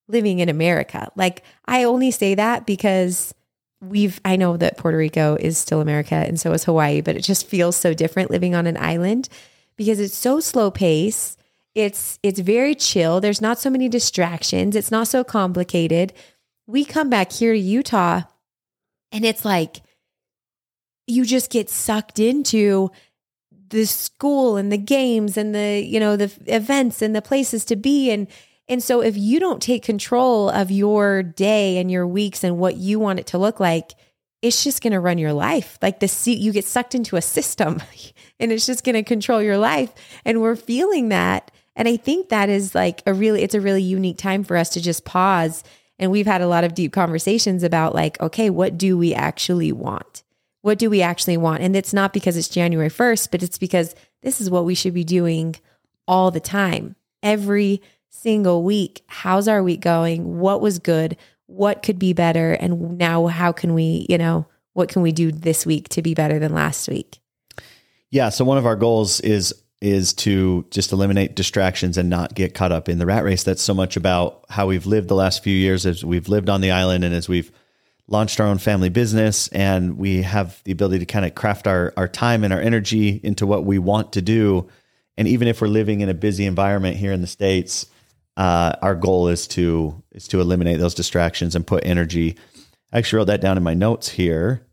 living 0.08 0.40
in 0.40 0.50
America. 0.50 1.12
Like 1.16 1.44
I 1.66 1.84
only 1.84 2.12
say 2.12 2.36
that 2.36 2.66
because 2.66 3.34
we've 3.82 4.20
I 4.26 4.36
know 4.36 4.58
that 4.58 4.78
Puerto 4.78 4.98
Rico 4.98 5.36
is 5.40 5.58
still 5.58 5.82
America 5.82 6.16
and 6.16 6.40
so 6.40 6.52
is 6.54 6.64
Hawaii, 6.64 7.02
but 7.02 7.16
it 7.16 7.22
just 7.22 7.48
feels 7.48 7.76
so 7.76 7.94
different 7.94 8.32
living 8.32 8.56
on 8.56 8.68
an 8.68 8.78
island 8.78 9.30
because 9.76 10.00
it's 10.00 10.18
so 10.18 10.40
slow 10.40 10.72
pace. 10.72 11.38
It's 11.76 12.20
it's 12.22 12.40
very 12.40 12.76
chill. 12.76 13.20
There's 13.20 13.42
not 13.42 13.60
so 13.60 13.70
many 13.70 13.90
distractions. 13.90 14.76
It's 14.76 14.92
not 14.92 15.08
so 15.08 15.24
complicated. 15.24 16.14
We 16.68 16.86
come 16.86 17.10
back 17.10 17.32
here 17.32 17.54
to 17.54 17.60
Utah 17.60 18.22
and 19.12 19.24
it's 19.24 19.46
like 19.46 19.82
you 21.08 21.26
just 21.26 21.50
get 21.50 21.70
sucked 21.70 22.20
into 22.20 22.92
the 23.70 23.86
school 23.86 24.58
and 24.58 24.72
the 24.72 24.78
games 24.78 25.38
and 25.38 25.54
the 25.54 25.82
you 25.84 26.00
know 26.00 26.16
the 26.16 26.32
events 26.48 27.02
and 27.02 27.16
the 27.16 27.22
places 27.22 27.66
to 27.66 27.76
be 27.76 28.12
and 28.12 28.28
and 28.70 28.82
so 28.82 29.02
if 29.02 29.18
you 29.18 29.40
don't 29.40 29.62
take 29.62 29.84
control 29.84 30.50
of 30.50 30.72
your 30.72 31.22
day 31.24 31.78
and 31.78 31.92
your 31.92 32.08
weeks 32.08 32.44
and 32.44 32.58
what 32.58 32.78
you 32.78 33.00
want 33.00 33.20
it 33.20 33.28
to 33.28 33.38
look 33.38 33.60
like 33.60 33.94
it's 34.44 34.64
just 34.64 34.84
going 34.84 34.94
to 34.94 35.00
run 35.00 35.18
your 35.18 35.34
life 35.34 35.80
like 35.82 36.00
the 36.00 36.08
se- 36.08 36.34
you 36.34 36.52
get 36.52 36.66
sucked 36.66 36.94
into 36.94 37.16
a 37.16 37.22
system 37.22 37.82
and 38.40 38.52
it's 38.52 38.68
just 38.68 38.84
going 38.84 38.96
to 38.96 39.04
control 39.04 39.42
your 39.42 39.58
life 39.58 39.92
and 40.26 40.42
we're 40.42 40.56
feeling 40.56 41.10
that 41.10 41.50
and 41.76 41.88
i 41.88 41.98
think 41.98 42.30
that 42.30 42.50
is 42.50 42.76
like 42.76 43.02
a 43.08 43.14
really 43.14 43.42
it's 43.42 43.56
a 43.56 43.62
really 43.62 43.82
unique 43.82 44.18
time 44.18 44.44
for 44.44 44.56
us 44.56 44.70
to 44.70 44.82
just 44.82 45.06
pause 45.06 45.64
and 45.98 46.12
we've 46.12 46.28
had 46.28 46.42
a 46.42 46.48
lot 46.48 46.64
of 46.64 46.76
deep 46.76 46.94
conversations 46.94 47.64
about 47.64 47.96
like 47.96 48.20
okay 48.22 48.50
what 48.50 48.78
do 48.78 48.98
we 48.98 49.14
actually 49.14 49.72
want 49.72 50.24
what 50.64 50.80
do 50.80 50.90
we 50.90 51.02
actually 51.02 51.36
want? 51.36 51.62
And 51.62 51.76
it's 51.76 51.94
not 51.94 52.14
because 52.14 52.38
it's 52.38 52.48
January 52.48 52.90
1st, 52.90 53.32
but 53.32 53.44
it's 53.44 53.58
because 53.58 53.96
this 54.22 54.40
is 54.40 54.50
what 54.50 54.64
we 54.64 54.76
should 54.76 54.94
be 54.94 55.04
doing 55.04 55.58
all 56.08 56.32
the 56.32 56.40
time, 56.40 56.96
every 57.22 57.82
single 58.10 58.64
week. 58.64 59.04
How's 59.08 59.50
our 59.50 59.62
week 59.62 59.82
going? 59.82 60.40
What 60.40 60.62
was 60.62 60.80
good? 60.80 61.18
What 61.48 61.84
could 61.84 62.00
be 62.00 62.14
better? 62.14 62.54
And 62.54 62.98
now, 62.98 63.28
how 63.28 63.52
can 63.52 63.74
we, 63.74 64.06
you 64.10 64.18
know, 64.18 64.48
what 64.74 64.90
can 64.90 65.02
we 65.02 65.12
do 65.12 65.32
this 65.32 65.66
week 65.66 65.90
to 65.90 66.02
be 66.02 66.14
better 66.14 66.40
than 66.40 66.54
last 66.54 66.88
week? 66.88 67.20
Yeah. 68.10 68.30
So 68.30 68.46
one 68.46 68.58
of 68.58 68.66
our 68.66 68.76
goals 68.76 69.20
is 69.22 69.54
is 69.82 70.14
to 70.14 70.66
just 70.72 70.94
eliminate 70.94 71.36
distractions 71.36 71.98
and 71.98 72.10
not 72.10 72.34
get 72.34 72.54
caught 72.54 72.72
up 72.72 72.88
in 72.88 73.00
the 73.00 73.06
rat 73.06 73.26
race. 73.26 73.44
That's 73.44 73.62
so 73.62 73.74
much 73.74 73.98
about 73.98 74.46
how 74.50 74.68
we've 74.68 74.86
lived 74.86 75.10
the 75.10 75.16
last 75.16 75.44
few 75.44 75.56
years 75.56 75.86
as 75.86 76.06
we've 76.06 76.30
lived 76.30 76.48
on 76.48 76.62
the 76.62 76.72
island 76.72 77.04
and 77.04 77.14
as 77.14 77.28
we've 77.28 77.52
launched 78.08 78.40
our 78.40 78.48
own 78.48 78.60
family 78.60 78.88
business 78.88 79.50
and 79.50 79.98
we 79.98 80.22
have 80.22 80.62
the 80.64 80.72
ability 80.72 81.00
to 81.00 81.06
kind 81.06 81.26
of 81.26 81.36
craft 81.36 81.68
our 81.68 81.94
our 81.98 82.08
time 82.08 82.46
and 82.46 82.54
our 82.54 82.62
energy 82.62 83.20
into 83.24 83.46
what 83.46 83.66
we 83.66 83.78
want 83.78 84.14
to 84.14 84.22
do. 84.22 84.70
And 85.18 85.28
even 85.28 85.48
if 85.48 85.60
we're 85.60 85.68
living 85.68 86.00
in 86.00 86.08
a 86.08 86.14
busy 86.14 86.46
environment 86.46 86.96
here 86.96 87.12
in 87.12 87.22
the 87.22 87.28
states, 87.28 87.88
uh, 88.36 88.74
our 88.82 88.96
goal 88.96 89.28
is 89.28 89.48
to 89.48 90.02
is 90.12 90.28
to 90.30 90.42
eliminate 90.42 90.80
those 90.80 90.96
distractions 90.96 91.56
and 91.56 91.66
put 91.66 91.86
energy. 91.86 92.38
I 92.92 92.98
actually 93.00 93.18
wrote 93.18 93.28
that 93.28 93.42
down 93.42 93.58
in 93.58 93.64
my 93.64 93.74
notes 93.74 94.10
here 94.10 94.66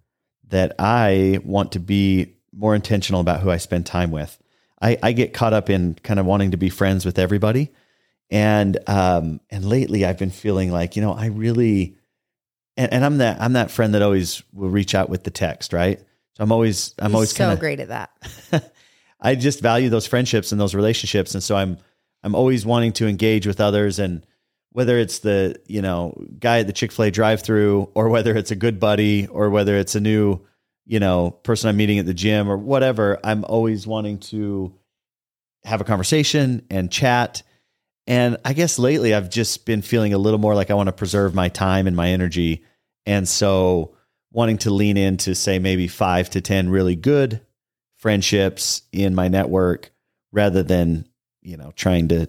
that 0.49 0.75
I 0.79 1.40
want 1.45 1.73
to 1.73 1.81
be 1.81 2.37
more 2.52 2.75
intentional 2.75 3.21
about 3.21 3.40
who 3.40 3.50
I 3.50 3.59
spend 3.59 3.87
time 3.87 4.11
with. 4.11 4.38
I, 4.83 4.99
I 5.02 5.12
get 5.12 5.33
caught 5.33 5.52
up 5.52 5.71
in 5.71 5.95
kind 6.02 6.19
of 6.19 6.26
wanting 6.26 6.50
to 6.52 6.57
be 6.57 6.71
friends 6.71 7.05
with 7.05 7.19
everybody. 7.19 7.71
And 8.31 8.79
um 8.87 9.40
and 9.50 9.64
lately 9.64 10.05
I've 10.05 10.19
been 10.19 10.31
feeling 10.31 10.71
like, 10.71 10.97
you 10.97 11.02
know, 11.02 11.12
I 11.12 11.26
really 11.26 11.97
and, 12.76 12.93
and 12.93 13.05
I'm 13.05 13.19
that 13.19 13.40
I'm 13.40 13.55
that 13.55 13.71
friend 13.71 13.95
that 13.95 14.02
always 14.02 14.43
will 14.52 14.71
reach 14.71 14.95
out 14.95 15.11
with 15.11 15.25
the 15.25 15.31
text, 15.31 15.73
right? 15.73 15.99
So 16.35 16.45
I'm 16.45 16.52
always 16.52 16.95
I'm 16.99 17.11
He's 17.11 17.14
always 17.14 17.31
so 17.33 17.38
kind 17.38 17.52
of 17.52 17.61
great 17.61 17.81
at 17.81 17.88
that. 17.88 18.11
I 19.21 19.35
just 19.35 19.61
value 19.61 19.90
those 19.90 20.07
friendships 20.07 20.52
and 20.52 20.61
those 20.61 20.75
relationships. 20.75 21.35
And 21.35 21.43
so 21.43 21.57
I'm 21.57 21.76
I'm 22.23 22.35
always 22.35 22.67
wanting 22.67 22.93
to 22.95 23.07
engage 23.07 23.47
with 23.47 23.61
others 23.61 23.99
and 23.99 24.25
whether 24.73 24.99
it's 24.99 25.21
the, 25.21 25.61
you 25.67 25.83
know, 25.83 26.15
guy 26.39 26.61
at 26.61 26.67
the 26.67 26.73
Chick-fil-A 26.73 27.11
drive-through 27.11 27.91
or 27.95 28.09
whether 28.09 28.37
it's 28.37 28.50
a 28.50 28.57
good 28.57 28.79
buddy 28.79 29.27
or 29.27 29.50
whether 29.50 29.77
it's 29.77 29.95
a 29.95 30.00
new, 30.00 30.41
you 30.87 31.00
know, 31.00 31.31
person 31.31 31.69
I'm 31.69 31.77
meeting 31.77 31.99
at 31.99 32.07
the 32.07 32.15
gym 32.15 32.49
or 32.49 32.57
whatever, 32.57 33.19
I'm 33.25 33.45
always 33.45 33.87
wanting 33.87 34.19
to 34.19 34.75
have 35.65 35.81
a 35.81 35.85
conversation 35.85 36.65
and 36.71 36.91
chat. 36.91 37.43
And 38.07 38.37
I 38.45 38.53
guess 38.53 38.79
lately 38.79 39.15
I've 39.15 39.31
just 39.31 39.67
been 39.67 39.83
feeling 39.83 40.15
a 40.15 40.19
little 40.19 40.39
more 40.39 40.55
like 40.55 40.71
I 40.71 40.75
want 40.75 40.87
to 40.89 40.93
preserve 40.93 41.35
my 41.35 41.49
time 41.49 41.87
and 41.87 41.97
my 41.97 42.11
energy. 42.11 42.65
And 43.07 43.29
so 43.29 43.97
wanting 44.33 44.59
to 44.59 44.71
lean 44.71 44.97
into, 44.97 45.35
say, 45.35 45.59
maybe 45.59 45.89
five 45.89 46.31
to 46.31 46.41
10 46.41 46.71
really 46.71 46.97
good 46.97 47.41
friendships 47.97 48.83
in 48.93 49.15
my 49.15 49.29
network 49.29 49.91
rather 50.33 50.62
than, 50.62 51.07
you 51.43 51.57
know, 51.57 51.73
trying 51.77 52.09
to 52.09 52.29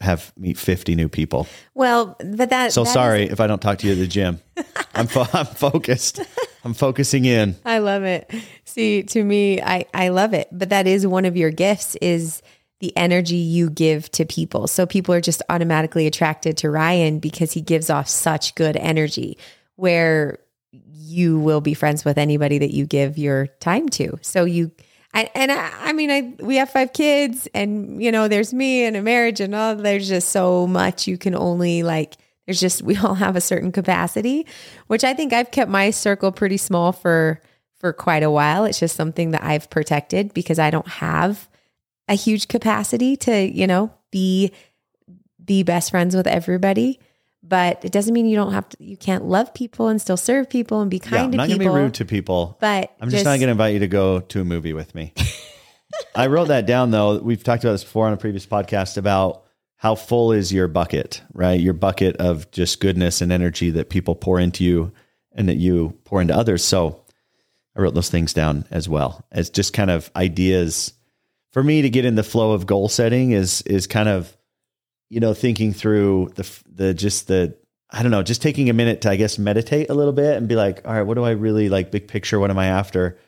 have 0.00 0.32
meet 0.36 0.56
50 0.58 0.94
new 0.94 1.08
people. 1.08 1.46
Well, 1.74 2.16
but 2.24 2.50
that. 2.50 2.72
So 2.72 2.84
that 2.84 2.92
sorry 2.92 3.24
is- 3.24 3.32
if 3.32 3.40
I 3.40 3.46
don't 3.46 3.60
talk 3.60 3.78
to 3.78 3.86
you 3.86 3.92
at 3.92 3.98
the 3.98 4.06
gym. 4.06 4.40
I'm, 4.94 5.06
fo- 5.06 5.26
I'm 5.32 5.46
focused. 5.46 6.20
I'm 6.64 6.74
focusing 6.74 7.24
in. 7.24 7.56
I 7.64 7.78
love 7.78 8.02
it. 8.04 8.30
See, 8.64 9.02
to 9.04 9.22
me, 9.22 9.60
I, 9.62 9.86
I 9.94 10.08
love 10.08 10.34
it. 10.34 10.48
But 10.52 10.70
that 10.70 10.86
is 10.86 11.06
one 11.06 11.24
of 11.24 11.36
your 11.36 11.50
gifts 11.50 11.96
is 11.96 12.42
the 12.80 12.94
energy 12.96 13.36
you 13.36 13.70
give 13.70 14.10
to 14.12 14.24
people. 14.24 14.66
So 14.66 14.86
people 14.86 15.14
are 15.14 15.20
just 15.20 15.42
automatically 15.48 16.06
attracted 16.06 16.56
to 16.58 16.70
Ryan 16.70 17.18
because 17.18 17.52
he 17.52 17.60
gives 17.60 17.88
off 17.90 18.08
such 18.08 18.54
good 18.54 18.76
energy 18.76 19.38
where 19.76 20.38
you 20.72 21.38
will 21.38 21.60
be 21.60 21.74
friends 21.74 22.04
with 22.04 22.16
anybody 22.18 22.58
that 22.58 22.72
you 22.72 22.86
give 22.86 23.18
your 23.18 23.46
time 23.60 23.88
to. 23.90 24.18
So 24.22 24.44
you 24.44 24.70
And 25.12 25.50
I, 25.50 25.72
I 25.80 25.92
mean, 25.92 26.10
I 26.10 26.34
we 26.42 26.56
have 26.56 26.70
five 26.70 26.92
kids, 26.92 27.48
and 27.52 28.02
you 28.02 28.12
know, 28.12 28.28
there's 28.28 28.54
me 28.54 28.84
and 28.84 28.96
a 28.96 29.02
marriage, 29.02 29.40
and 29.40 29.54
all. 29.54 29.74
There's 29.74 30.08
just 30.08 30.28
so 30.28 30.66
much 30.66 31.06
you 31.06 31.18
can 31.18 31.34
only 31.34 31.82
like. 31.82 32.16
There's 32.46 32.60
just 32.60 32.82
we 32.90 32.96
all 32.96 33.14
have 33.14 33.36
a 33.36 33.40
certain 33.40 33.72
capacity, 33.72 34.46
which 34.86 35.04
I 35.04 35.14
think 35.14 35.32
I've 35.32 35.50
kept 35.50 35.70
my 35.70 35.90
circle 35.90 36.30
pretty 36.32 36.56
small 36.56 36.92
for 36.92 37.40
for 37.78 37.92
quite 37.92 38.22
a 38.22 38.30
while. 38.30 38.64
It's 38.64 38.78
just 38.78 38.94
something 38.94 39.32
that 39.32 39.42
I've 39.42 39.68
protected 39.68 40.32
because 40.32 40.58
I 40.58 40.70
don't 40.70 40.88
have 40.88 41.48
a 42.08 42.14
huge 42.14 42.48
capacity 42.48 43.16
to 43.18 43.36
you 43.36 43.66
know 43.66 43.92
be 44.12 44.52
be 45.44 45.64
best 45.64 45.90
friends 45.90 46.14
with 46.14 46.28
everybody. 46.28 47.00
But 47.50 47.84
it 47.84 47.90
doesn't 47.90 48.14
mean 48.14 48.26
you 48.26 48.36
don't 48.36 48.52
have 48.52 48.68
to. 48.70 48.76
You 48.82 48.96
can't 48.96 49.24
love 49.24 49.52
people 49.52 49.88
and 49.88 50.00
still 50.00 50.16
serve 50.16 50.48
people 50.48 50.80
and 50.80 50.88
be 50.90 50.98
Yeah, 50.98 51.10
kind 51.10 51.22
I'm 51.24 51.30
to 51.32 51.36
not 51.36 51.48
going 51.48 51.58
to 51.58 51.64
be 51.64 51.68
rude 51.68 51.94
to 51.94 52.04
people. 52.04 52.56
but 52.60 52.94
I'm 53.00 53.10
just, 53.10 53.24
not 53.24 53.32
going 53.32 53.48
to 53.48 53.50
invite 53.50 53.74
you 53.74 53.80
to 53.80 53.88
go 53.88 54.20
to 54.20 54.40
a 54.40 54.44
movie 54.44 54.72
with 54.72 54.94
me. 54.94 55.12
I 56.14 56.28
wrote 56.28 56.48
that 56.48 56.64
down 56.64 56.92
though. 56.92 57.18
We've 57.18 57.42
talked 57.42 57.64
about 57.64 57.72
this 57.72 57.82
before 57.82 58.06
on 58.06 58.12
a 58.12 58.16
previous 58.16 58.46
podcast 58.46 58.96
about 58.96 59.42
how 59.74 59.96
full 59.96 60.30
is 60.30 60.52
your 60.52 60.68
bucket, 60.68 61.22
right? 61.32 61.58
Your 61.58 61.72
bucket 61.72 62.16
of 62.18 62.48
just 62.52 62.80
goodness 62.80 63.20
and 63.20 63.32
energy 63.32 63.70
that 63.70 63.90
people 63.90 64.14
pour 64.14 64.38
into 64.38 64.62
you 64.62 64.92
and 65.32 65.48
that 65.48 65.56
you 65.56 65.98
pour 66.04 66.20
into 66.22 66.36
others. 66.36 66.64
So 66.64 67.04
I 67.76 67.80
wrote 67.80 67.94
those 67.94 68.10
things 68.10 68.32
down 68.32 68.64
as 68.70 68.88
well 68.88 69.24
as 69.32 69.50
just 69.50 69.72
kind 69.72 69.90
of 69.90 70.08
ideas 70.14 70.92
for 71.50 71.64
me 71.64 71.82
to 71.82 71.90
get 71.90 72.04
in 72.04 72.14
the 72.14 72.22
flow 72.22 72.52
of 72.52 72.66
goal 72.66 72.88
setting 72.88 73.32
is 73.32 73.62
is 73.62 73.88
kind 73.88 74.08
of 74.08 74.36
you 75.10 75.20
know 75.20 75.34
thinking 75.34 75.74
through 75.74 76.32
the 76.36 76.48
the 76.72 76.94
just 76.94 77.28
the 77.28 77.56
I 77.90 78.02
don't 78.02 78.12
know, 78.12 78.22
just 78.22 78.40
taking 78.40 78.70
a 78.70 78.72
minute 78.72 79.02
to 79.02 79.10
I 79.10 79.16
guess 79.16 79.38
meditate 79.38 79.90
a 79.90 79.94
little 79.94 80.12
bit 80.12 80.36
and 80.36 80.48
be 80.48 80.54
like, 80.54 80.86
all 80.86 80.94
right, 80.94 81.02
what 81.02 81.14
do 81.14 81.24
I 81.24 81.32
really 81.32 81.68
like 81.68 81.90
big 81.90 82.08
picture? 82.08 82.38
What 82.38 82.50
am 82.50 82.58
I 82.58 82.66
after? 82.66 83.18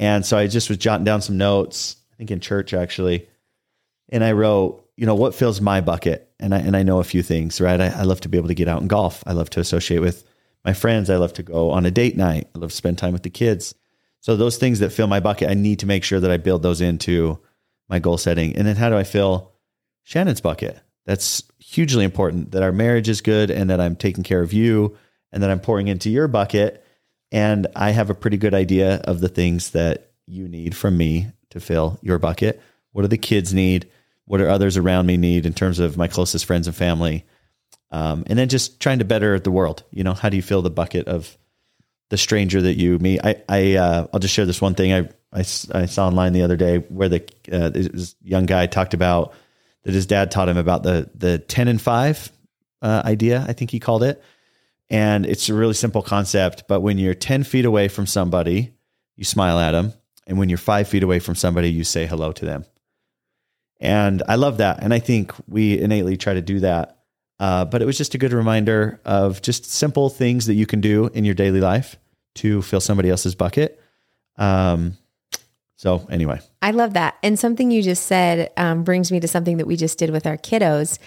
And 0.00 0.26
so 0.26 0.36
I 0.36 0.48
just 0.48 0.68
was 0.68 0.78
jotting 0.78 1.04
down 1.04 1.22
some 1.22 1.38
notes, 1.38 1.96
I 2.12 2.16
think 2.16 2.30
in 2.30 2.40
church 2.40 2.74
actually. 2.74 3.28
And 4.10 4.24
I 4.24 4.32
wrote, 4.32 4.84
you 4.96 5.06
know, 5.06 5.14
what 5.14 5.34
fills 5.34 5.60
my 5.60 5.80
bucket? 5.80 6.30
And 6.40 6.54
I 6.54 6.58
and 6.58 6.76
I 6.76 6.82
know 6.82 6.98
a 6.98 7.04
few 7.04 7.22
things, 7.22 7.60
right? 7.60 7.80
I, 7.80 7.86
I 7.88 8.02
love 8.02 8.20
to 8.22 8.28
be 8.28 8.36
able 8.36 8.48
to 8.48 8.54
get 8.54 8.68
out 8.68 8.80
and 8.80 8.90
golf. 8.90 9.22
I 9.26 9.32
love 9.32 9.50
to 9.50 9.60
associate 9.60 10.00
with 10.00 10.24
my 10.64 10.72
friends. 10.72 11.08
I 11.08 11.16
love 11.16 11.32
to 11.34 11.42
go 11.42 11.70
on 11.70 11.86
a 11.86 11.90
date 11.90 12.16
night. 12.16 12.48
I 12.54 12.58
love 12.58 12.70
to 12.70 12.76
spend 12.76 12.98
time 12.98 13.12
with 13.12 13.22
the 13.22 13.30
kids. 13.30 13.74
So 14.20 14.36
those 14.36 14.56
things 14.56 14.80
that 14.80 14.90
fill 14.90 15.06
my 15.06 15.20
bucket, 15.20 15.48
I 15.48 15.54
need 15.54 15.78
to 15.78 15.86
make 15.86 16.02
sure 16.02 16.18
that 16.18 16.30
I 16.30 16.38
build 16.38 16.62
those 16.62 16.80
into 16.80 17.38
my 17.88 18.00
goal 18.00 18.18
setting. 18.18 18.56
And 18.56 18.66
then 18.66 18.74
how 18.74 18.88
do 18.88 18.96
I 18.96 19.04
fill 19.04 19.52
Shannon's 20.02 20.40
bucket? 20.40 20.80
That's 21.08 21.42
hugely 21.58 22.04
important 22.04 22.50
that 22.50 22.62
our 22.62 22.70
marriage 22.70 23.08
is 23.08 23.22
good 23.22 23.50
and 23.50 23.70
that 23.70 23.80
I'm 23.80 23.96
taking 23.96 24.24
care 24.24 24.42
of 24.42 24.52
you 24.52 24.94
and 25.32 25.42
that 25.42 25.50
I'm 25.50 25.58
pouring 25.58 25.88
into 25.88 26.10
your 26.10 26.28
bucket. 26.28 26.84
And 27.32 27.66
I 27.74 27.92
have 27.92 28.10
a 28.10 28.14
pretty 28.14 28.36
good 28.36 28.52
idea 28.52 28.96
of 29.04 29.20
the 29.20 29.30
things 29.30 29.70
that 29.70 30.10
you 30.26 30.46
need 30.48 30.76
from 30.76 30.98
me 30.98 31.28
to 31.48 31.60
fill 31.60 31.98
your 32.02 32.18
bucket. 32.18 32.60
What 32.92 33.02
do 33.02 33.08
the 33.08 33.16
kids 33.16 33.54
need? 33.54 33.88
What 34.26 34.36
do 34.36 34.48
others 34.48 34.76
around 34.76 35.06
me 35.06 35.16
need 35.16 35.46
in 35.46 35.54
terms 35.54 35.78
of 35.78 35.96
my 35.96 36.08
closest 36.08 36.44
friends 36.44 36.66
and 36.66 36.76
family? 36.76 37.24
Um, 37.90 38.24
and 38.26 38.38
then 38.38 38.50
just 38.50 38.78
trying 38.78 38.98
to 38.98 39.06
better 39.06 39.40
the 39.40 39.50
world. 39.50 39.84
You 39.90 40.04
know, 40.04 40.12
how 40.12 40.28
do 40.28 40.36
you 40.36 40.42
fill 40.42 40.60
the 40.60 40.68
bucket 40.68 41.08
of 41.08 41.38
the 42.10 42.18
stranger 42.18 42.60
that 42.60 42.76
you 42.76 42.98
meet? 42.98 43.20
I, 43.24 43.42
I, 43.48 43.76
uh, 43.76 44.06
I'll 44.12 44.20
just 44.20 44.34
share 44.34 44.44
this 44.44 44.60
one 44.60 44.74
thing 44.74 44.92
I, 44.92 45.08
I, 45.32 45.40
I 45.72 45.86
saw 45.86 46.06
online 46.06 46.34
the 46.34 46.42
other 46.42 46.56
day 46.56 46.80
where 46.80 47.08
the 47.08 47.22
uh, 47.50 47.70
this 47.70 48.14
young 48.22 48.44
guy 48.44 48.66
talked 48.66 48.92
about 48.92 49.32
that 49.88 49.94
his 49.94 50.04
dad 50.04 50.30
taught 50.30 50.50
him 50.50 50.58
about 50.58 50.82
the 50.82 51.08
the 51.14 51.38
ten 51.38 51.66
and 51.66 51.80
five 51.80 52.30
uh, 52.82 53.00
idea. 53.06 53.42
I 53.48 53.54
think 53.54 53.70
he 53.70 53.80
called 53.80 54.02
it, 54.02 54.22
and 54.90 55.24
it's 55.24 55.48
a 55.48 55.54
really 55.54 55.72
simple 55.72 56.02
concept. 56.02 56.64
But 56.68 56.82
when 56.82 56.98
you're 56.98 57.14
ten 57.14 57.42
feet 57.42 57.64
away 57.64 57.88
from 57.88 58.06
somebody, 58.06 58.74
you 59.16 59.24
smile 59.24 59.58
at 59.58 59.70
them, 59.70 59.94
and 60.26 60.38
when 60.38 60.50
you're 60.50 60.58
five 60.58 60.88
feet 60.88 61.02
away 61.02 61.20
from 61.20 61.36
somebody, 61.36 61.70
you 61.70 61.84
say 61.84 62.04
hello 62.04 62.32
to 62.32 62.44
them. 62.44 62.66
And 63.80 64.22
I 64.28 64.34
love 64.34 64.58
that, 64.58 64.82
and 64.82 64.92
I 64.92 64.98
think 64.98 65.32
we 65.48 65.78
innately 65.78 66.18
try 66.18 66.34
to 66.34 66.42
do 66.42 66.60
that. 66.60 66.98
Uh, 67.40 67.64
but 67.64 67.80
it 67.80 67.86
was 67.86 67.96
just 67.96 68.14
a 68.14 68.18
good 68.18 68.34
reminder 68.34 69.00
of 69.06 69.40
just 69.40 69.64
simple 69.64 70.10
things 70.10 70.44
that 70.48 70.54
you 70.54 70.66
can 70.66 70.82
do 70.82 71.06
in 71.14 71.24
your 71.24 71.34
daily 71.34 71.62
life 71.62 71.96
to 72.34 72.60
fill 72.60 72.82
somebody 72.82 73.08
else's 73.08 73.34
bucket. 73.34 73.80
Um, 74.36 74.98
so 75.76 76.06
anyway, 76.10 76.40
I 76.60 76.72
love 76.72 76.94
that. 76.94 77.16
And 77.22 77.38
something 77.38 77.70
you 77.70 77.82
just 77.82 78.06
said 78.06 78.50
um, 78.56 78.82
brings 78.82 79.12
me 79.12 79.20
to 79.20 79.28
something 79.28 79.58
that 79.58 79.66
we 79.66 79.76
just 79.76 79.98
did 79.98 80.10
with 80.10 80.26
our 80.26 80.36
kiddos, 80.36 80.98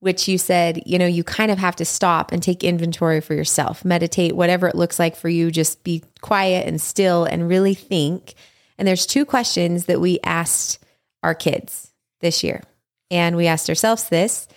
which 0.00 0.28
you 0.28 0.38
said, 0.38 0.82
you 0.86 0.98
know, 0.98 1.06
you 1.06 1.22
kind 1.24 1.50
of 1.50 1.58
have 1.58 1.76
to 1.76 1.84
stop 1.84 2.32
and 2.32 2.42
take 2.42 2.64
inventory 2.64 3.20
for 3.20 3.34
yourself, 3.34 3.84
meditate, 3.84 4.34
whatever 4.34 4.66
it 4.66 4.74
looks 4.74 4.98
like 4.98 5.16
for 5.16 5.28
you. 5.28 5.50
Just 5.50 5.84
be 5.84 6.02
quiet 6.20 6.66
and 6.66 6.80
still 6.80 7.24
and 7.24 7.48
really 7.48 7.74
think. 7.74 8.34
And 8.78 8.88
there's 8.88 9.06
two 9.06 9.24
questions 9.24 9.86
that 9.86 10.00
we 10.00 10.20
asked 10.24 10.82
our 11.22 11.34
kids 11.34 11.92
this 12.20 12.42
year. 12.42 12.62
And 13.10 13.36
we 13.36 13.46
asked 13.46 13.68
ourselves 13.68 14.08
this. 14.08 14.48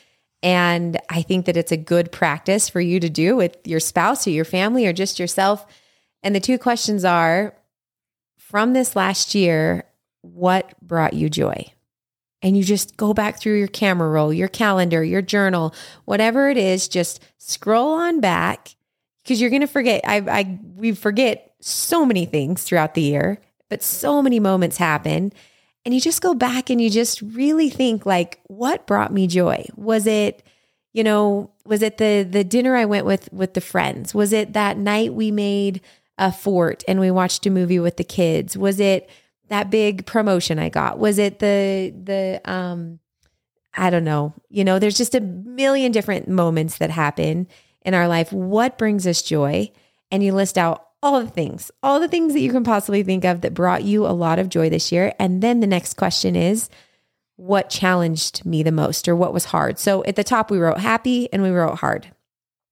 And 0.44 1.00
I 1.10 1.24
think 1.24 1.46
that 1.46 1.58
it's 1.58 1.72
a 1.72 1.78
good 1.78 2.12
practice 2.12 2.70
for 2.70 2.80
you 2.80 3.00
to 3.00 3.10
do 3.10 3.36
with 3.36 3.58
your 3.66 3.80
spouse 3.80 4.28
or 4.28 4.30
your 4.30 4.46
family 4.46 4.86
or 4.86 4.94
just 4.94 5.20
yourself. 5.20 5.66
And 6.24 6.36
the 6.36 6.40
two 6.40 6.58
questions 6.58 7.04
are 7.04 7.56
from 8.38 8.74
this 8.74 8.96
last 8.96 9.36
year, 9.36 9.84
what 10.34 10.80
brought 10.82 11.14
you 11.14 11.30
joy? 11.30 11.66
And 12.42 12.56
you 12.56 12.64
just 12.64 12.98
go 12.98 13.14
back 13.14 13.40
through 13.40 13.58
your 13.58 13.68
camera 13.68 14.10
roll, 14.10 14.32
your 14.32 14.48
calendar, 14.48 15.04
your 15.04 15.24
journal, 15.24 15.74
whatever 16.06 16.50
it 16.50 16.58
is, 16.58 16.88
just 16.88 17.24
scroll 17.38 17.94
on 17.94 18.20
back 18.20 18.76
because 19.24 19.42
you're 19.42 19.50
going 19.50 19.62
to 19.62 19.68
forget. 19.68 20.02
I, 20.06 20.18
I, 20.18 20.60
we 20.76 20.94
forget 20.94 21.54
so 21.60 22.06
many 22.06 22.26
things 22.26 22.64
throughout 22.64 22.94
the 22.94 23.02
year, 23.02 23.42
but 23.70 23.82
so 23.82 24.22
many 24.22 24.40
moments 24.40 24.78
happen. 24.78 25.34
And 25.84 25.94
you 25.94 26.02
just 26.02 26.22
go 26.22 26.34
back 26.34 26.70
and 26.70 26.80
you 26.80 26.90
just 26.90 27.22
really 27.22 27.70
think 27.70 28.06
like, 28.06 28.40
what 28.48 28.86
brought 28.86 29.12
me 29.12 29.26
joy? 29.26 29.66
Was 29.76 30.06
it, 30.06 30.44
you 30.94 31.04
know, 31.04 31.52
was 31.66 31.82
it 31.82 31.98
the 31.98 32.28
the 32.30 32.44
dinner 32.44 32.76
I 32.76 32.86
went 32.86 33.06
with 33.06 33.32
with 33.32 33.54
the 33.54 33.62
friends? 33.62 34.14
Was 34.14 34.34
it 34.34 34.54
that 34.54 34.78
night 34.78 35.14
we 35.14 35.32
made 35.32 35.82
a 36.18 36.32
fort 36.32 36.84
and 36.88 37.00
we 37.00 37.12
watched 37.12 37.46
a 37.46 37.50
movie 37.50 37.80
with 37.80 37.98
the 37.98 38.04
kids? 38.04 38.58
Was 38.58 38.80
it 38.80 39.10
that 39.50 39.70
big 39.70 40.06
promotion 40.06 40.60
I 40.60 40.70
got? 40.70 41.00
Was 41.00 41.18
it 41.18 41.40
the 41.40 41.94
the 42.04 42.42
um 42.46 43.00
I 43.78 43.92
don't 43.92 44.04
know. 44.04 44.34
You 44.50 44.64
know, 44.64 44.80
there's 44.80 44.98
just 44.98 45.14
a 45.14 45.22
million 45.22 45.92
different 45.92 46.28
moments 46.28 46.80
that 46.80 46.90
happen 46.90 47.48
in 47.84 47.94
our 47.94 48.08
life. 48.08 48.34
What 48.34 48.78
brings 48.78 49.06
us 49.06 49.22
joy? 49.22 49.72
And 50.10 50.24
you 50.24 50.34
list 50.34 50.58
out 50.58 50.88
all 51.04 51.22
the 51.22 51.30
things, 51.30 51.70
all 51.84 52.00
the 52.00 52.08
things 52.08 52.34
that 52.34 52.40
you 52.40 52.52
can 52.52 52.64
possibly 52.64 53.04
think 53.04 53.24
of 53.24 53.42
that 53.42 53.54
brought 53.54 53.84
you 53.84 54.08
a 54.08 54.10
lot 54.10 54.40
of 54.40 54.50
joy 54.50 54.70
this 54.70 54.92
year. 54.92 55.14
And 55.20 55.44
then 55.44 55.60
the 55.60 55.68
next 55.68 55.94
question 55.96 56.36
is, 56.36 56.70
what 57.36 57.70
challenged 57.70 58.46
me 58.46 58.64
the 58.64 58.72
most 58.72 59.08
or 59.08 59.16
what 59.16 59.34
was 59.34 59.46
hard? 59.46 59.78
So 59.78 60.04
at 60.06 60.16
the 60.16 60.24
top, 60.24 60.50
we 60.50 60.58
wrote 60.58 60.80
happy 60.80 61.32
and 61.32 61.44
we 61.44 61.52
wrote 61.52 61.80
hard. 61.80 62.08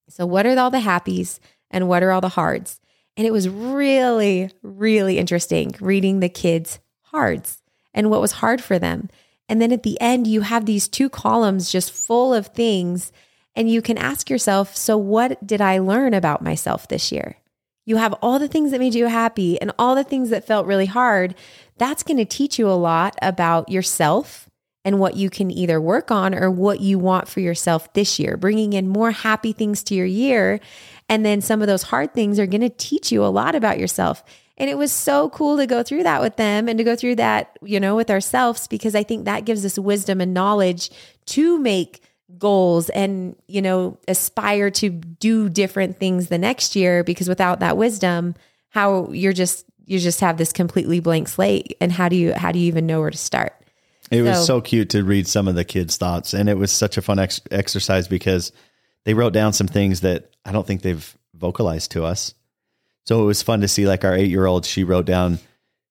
So, 0.10 0.26
what 0.26 0.46
are 0.46 0.58
all 0.58 0.72
the 0.72 0.80
happies 0.80 1.40
and 1.70 1.88
what 1.88 2.02
are 2.02 2.12
all 2.12 2.22
the 2.22 2.30
hards? 2.30 2.80
And 3.18 3.26
it 3.26 3.32
was 3.32 3.48
really, 3.48 4.50
really 4.62 5.18
interesting 5.18 5.76
reading 5.80 6.20
the 6.20 6.30
kids' 6.30 6.80
hearts 7.02 7.62
and 7.94 8.10
what 8.10 8.22
was 8.22 8.34
hard 8.34 8.62
for 8.62 8.78
them. 8.78 9.10
And 9.48 9.62
then 9.62 9.72
at 9.72 9.84
the 9.84 10.00
end, 10.02 10.28
you 10.28 10.42
have 10.42 10.66
these 10.66 10.88
two 10.88 11.10
columns 11.10 11.72
just 11.72 11.92
full 11.92 12.34
of 12.34 12.48
things. 12.48 13.12
And 13.56 13.70
you 13.70 13.82
can 13.82 13.98
ask 13.98 14.30
yourself, 14.30 14.76
so 14.76 14.98
what 14.98 15.46
did 15.46 15.62
I 15.62 15.80
learn 15.80 16.14
about 16.14 16.42
myself 16.42 16.88
this 16.88 17.12
year? 17.12 17.38
You 17.86 17.98
have 17.98 18.14
all 18.22 18.40
the 18.40 18.48
things 18.48 18.72
that 18.72 18.80
made 18.80 18.96
you 18.96 19.06
happy 19.06 19.62
and 19.62 19.72
all 19.78 19.96
the 19.96 20.04
things 20.04 20.32
that 20.32 20.48
felt 20.48 20.66
really 20.66 20.88
hard. 20.88 21.36
That's 21.78 22.04
going 22.04 22.18
to 22.18 22.26
teach 22.26 22.58
you 22.58 22.68
a 22.68 22.74
lot 22.74 23.16
about 23.22 23.70
yourself 23.70 24.50
and 24.84 25.00
what 25.00 25.16
you 25.16 25.30
can 25.30 25.52
either 25.52 25.80
work 25.80 26.12
on 26.12 26.36
or 26.36 26.50
what 26.50 26.80
you 26.80 27.00
want 27.00 27.28
for 27.28 27.40
yourself 27.40 27.92
this 27.94 28.20
year, 28.20 28.38
bringing 28.38 28.74
in 28.74 28.88
more 28.88 29.12
happy 29.12 29.54
things 29.54 29.84
to 29.84 29.96
your 29.96 30.06
year. 30.06 30.60
And 31.08 31.26
then 31.26 31.42
some 31.42 31.62
of 31.62 31.68
those 31.68 31.84
hard 31.84 32.14
things 32.14 32.40
are 32.40 32.48
going 32.48 32.62
to 32.62 32.70
teach 32.70 33.12
you 33.12 33.24
a 33.24 33.28
lot 33.28 33.56
about 33.56 33.80
yourself. 33.80 34.24
And 34.58 34.70
it 34.70 34.78
was 34.78 34.92
so 34.92 35.30
cool 35.30 35.58
to 35.58 35.68
go 35.68 35.84
through 35.84 36.04
that 36.04 36.22
with 36.22 36.38
them 36.38 36.68
and 36.70 36.78
to 36.78 36.84
go 36.84 36.96
through 36.96 37.16
that, 37.16 37.58
you 37.62 37.80
know, 37.80 37.96
with 37.96 38.10
ourselves, 38.10 38.68
because 38.68 38.96
I 38.96 39.04
think 39.04 39.26
that 39.26 39.46
gives 39.46 39.66
us 39.66 39.78
wisdom 39.78 40.22
and 40.22 40.34
knowledge 40.34 40.90
to 41.28 41.60
make 41.60 42.02
goals 42.38 42.90
and, 42.90 43.36
you 43.48 43.62
know, 43.62 43.98
aspire 44.08 44.72
to 44.72 44.90
do 44.90 45.50
different 45.50 45.98
things 46.00 46.28
the 46.28 46.38
next 46.38 46.76
year. 46.76 47.04
Because 47.04 47.28
without 47.30 47.60
that 47.60 47.78
wisdom, 47.78 48.34
how 48.70 49.10
you're 49.12 49.34
just, 49.34 49.66
you 49.86 50.00
just 50.00 50.22
have 50.22 50.38
this 50.38 50.52
completely 50.54 51.00
blank 51.02 51.28
slate. 51.28 51.76
And 51.80 51.92
how 51.92 52.10
do 52.10 52.16
you, 52.16 52.34
how 52.34 52.52
do 52.52 52.58
you 52.60 52.68
even 52.68 52.88
know 52.88 53.02
where 53.02 53.12
to 53.12 53.18
start? 53.18 53.54
It 54.10 54.22
was 54.22 54.38
So- 54.40 54.46
so 54.46 54.62
cute 54.62 54.90
to 54.92 55.04
read 55.04 55.28
some 55.28 55.48
of 55.48 55.56
the 55.56 55.66
kids' 55.66 55.98
thoughts, 55.98 56.34
and 56.34 56.48
it 56.48 56.58
was 56.58 56.72
such 56.72 56.98
a 56.98 57.02
fun 57.02 57.20
ex- 57.20 57.42
exercise 57.52 58.08
because 58.08 58.52
they 59.06 59.14
wrote 59.14 59.34
down 59.34 59.54
some 59.54 59.68
things 59.68 60.02
that 60.02 60.30
I 60.44 60.52
don't 60.52 60.68
think 60.68 60.82
they've 60.82 61.18
vocalized 61.34 61.92
to 61.92 62.04
us. 62.04 62.34
So 63.06 63.24
it 63.24 63.26
was 63.26 63.42
fun 63.42 63.62
to 63.62 63.68
see, 63.68 63.88
like 63.88 64.04
our 64.04 64.16
eight 64.16 64.30
year 64.30 64.46
old, 64.46 64.66
she 64.66 64.84
wrote 64.84 65.06
down 65.06 65.40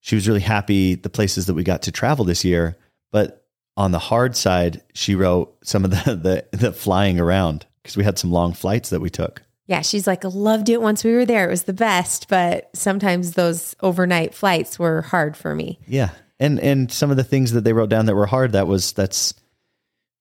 she 0.04 0.16
was 0.16 0.28
really 0.28 0.40
happy 0.40 0.96
the 0.96 1.08
places 1.08 1.46
that 1.46 1.54
we 1.54 1.64
got 1.64 1.82
to 1.82 1.90
travel 1.90 2.26
this 2.26 2.44
year, 2.44 2.76
but 3.10 3.46
on 3.74 3.90
the 3.90 3.98
hard 3.98 4.36
side, 4.36 4.82
she 4.92 5.14
wrote 5.14 5.56
some 5.64 5.82
of 5.82 5.92
the 5.92 6.44
the, 6.52 6.58
the 6.58 6.72
flying 6.74 7.18
around 7.18 7.64
because 7.82 7.96
we 7.96 8.04
had 8.04 8.18
some 8.18 8.30
long 8.30 8.52
flights 8.52 8.90
that 8.90 9.00
we 9.00 9.08
took. 9.08 9.40
Yeah, 9.66 9.80
she's 9.80 10.06
like, 10.06 10.22
loved 10.24 10.68
it 10.68 10.82
once 10.82 11.04
we 11.04 11.12
were 11.14 11.24
there. 11.24 11.46
It 11.46 11.50
was 11.50 11.62
the 11.62 11.72
best, 11.72 12.28
but 12.28 12.68
sometimes 12.76 13.32
those 13.32 13.74
overnight 13.80 14.34
flights 14.34 14.78
were 14.78 15.00
hard 15.00 15.38
for 15.38 15.54
me. 15.54 15.78
Yeah. 15.86 16.10
And 16.38 16.60
and 16.60 16.92
some 16.92 17.10
of 17.10 17.16
the 17.16 17.24
things 17.24 17.52
that 17.52 17.64
they 17.64 17.72
wrote 17.72 17.88
down 17.88 18.04
that 18.04 18.14
were 18.14 18.26
hard, 18.26 18.52
that 18.52 18.66
was 18.66 18.92
that's 18.92 19.32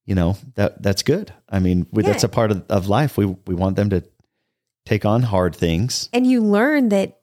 you 0.05 0.15
know, 0.15 0.38
that 0.55 0.81
that's 0.81 1.03
good. 1.03 1.33
I 1.50 1.60
mean, 1.60 1.88
we, 1.91 2.03
that's 2.03 2.24
a 2.24 2.29
part 2.29 2.51
of, 2.51 2.63
of 2.69 2.88
life. 2.88 3.17
We 3.17 3.25
we 3.25 3.55
want 3.55 3.75
them 3.75 3.89
to 3.91 4.03
take 4.86 5.05
on 5.05 5.24
hard 5.24 5.55
things. 5.55 6.10
And 6.12 6.27
you 6.27 6.41
learn 6.41 6.89
that, 6.89 7.17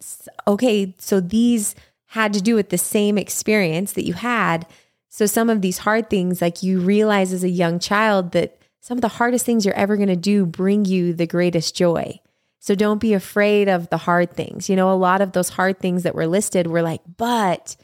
okay, 0.46 0.94
so 0.99 1.20
these 1.20 1.75
had 2.06 2.32
to 2.32 2.40
do 2.40 2.54
with 2.54 2.70
the 2.70 2.78
same 2.78 3.18
experience 3.18 3.92
that 3.92 4.06
you 4.06 4.14
had. 4.14 4.66
So 5.08 5.26
some 5.26 5.50
of 5.50 5.60
these 5.60 5.78
hard 5.78 6.08
things, 6.08 6.40
like 6.40 6.62
you 6.62 6.80
realize 6.80 7.32
as 7.32 7.44
a 7.44 7.49
young 7.49 7.78
child 7.78 8.32
that 8.32 8.58
some 8.80 8.96
of 8.96 9.02
the 9.02 9.08
hardest 9.08 9.44
things 9.44 9.64
you're 9.64 9.75
ever 9.75 9.96
going 9.96 10.08
to 10.08 10.16
do 10.16 10.46
bring 10.46 10.84
you 10.87 11.12
the 11.12 11.26
greatest 11.26 11.76
joy. 11.76 12.18
So 12.58 12.75
don't 12.75 13.00
be 13.00 13.14
afraid 13.14 13.68
of 13.68 13.88
the 13.90 13.96
hard 13.99 14.32
things. 14.32 14.68
You 14.68 14.76
know, 14.76 14.90
a 14.90 14.94
lot 14.94 15.20
of 15.20 15.32
those 15.32 15.50
hard 15.50 15.78
things 15.78 16.02
that 16.02 16.14
were 16.14 16.26
listed 16.26 16.66
were 16.66 16.82
like, 16.82 17.00
but 17.16 17.76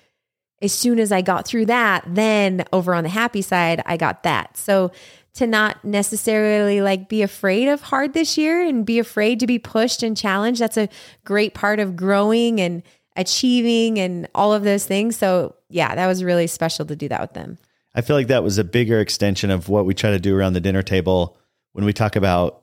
as 0.62 0.72
soon 0.72 0.98
as 0.98 1.12
I 1.12 1.22
got 1.22 1.46
through 1.46 1.66
that, 1.66 2.04
then 2.06 2.64
over 2.72 2.94
on 2.94 3.04
the 3.04 3.10
happy 3.10 3.42
side, 3.42 3.82
I 3.86 3.96
got 3.96 4.22
that. 4.22 4.56
So 4.56 4.90
to 5.34 5.46
not 5.46 5.84
necessarily 5.84 6.80
like 6.80 7.08
be 7.08 7.22
afraid 7.22 7.68
of 7.68 7.82
hard 7.82 8.14
this 8.14 8.38
year 8.38 8.64
and 8.64 8.86
be 8.86 8.98
afraid 8.98 9.40
to 9.40 9.46
be 9.46 9.58
pushed 9.58 10.02
and 10.02 10.16
challenged, 10.16 10.60
that's 10.60 10.78
a 10.78 10.88
great 11.24 11.52
part 11.52 11.78
of 11.78 11.94
growing 11.94 12.58
and 12.60 12.82
achieving 13.16 13.98
and 13.98 14.28
all 14.34 14.54
of 14.54 14.62
those 14.62 14.86
things. 14.86 15.16
So 15.16 15.54
yeah, 15.68 15.94
that 15.94 16.06
was 16.06 16.24
really 16.24 16.46
special 16.46 16.86
to 16.86 16.96
do 16.96 17.08
that 17.08 17.20
with 17.20 17.34
them. 17.34 17.58
I 17.94 18.00
feel 18.00 18.16
like 18.16 18.28
that 18.28 18.42
was 18.42 18.58
a 18.58 18.64
bigger 18.64 19.00
extension 19.00 19.50
of 19.50 19.68
what 19.68 19.86
we 19.86 19.94
try 19.94 20.10
to 20.10 20.18
do 20.18 20.36
around 20.36 20.54
the 20.54 20.60
dinner 20.60 20.82
table 20.82 21.36
when 21.72 21.84
we 21.84 21.92
talk 21.92 22.16
about 22.16 22.62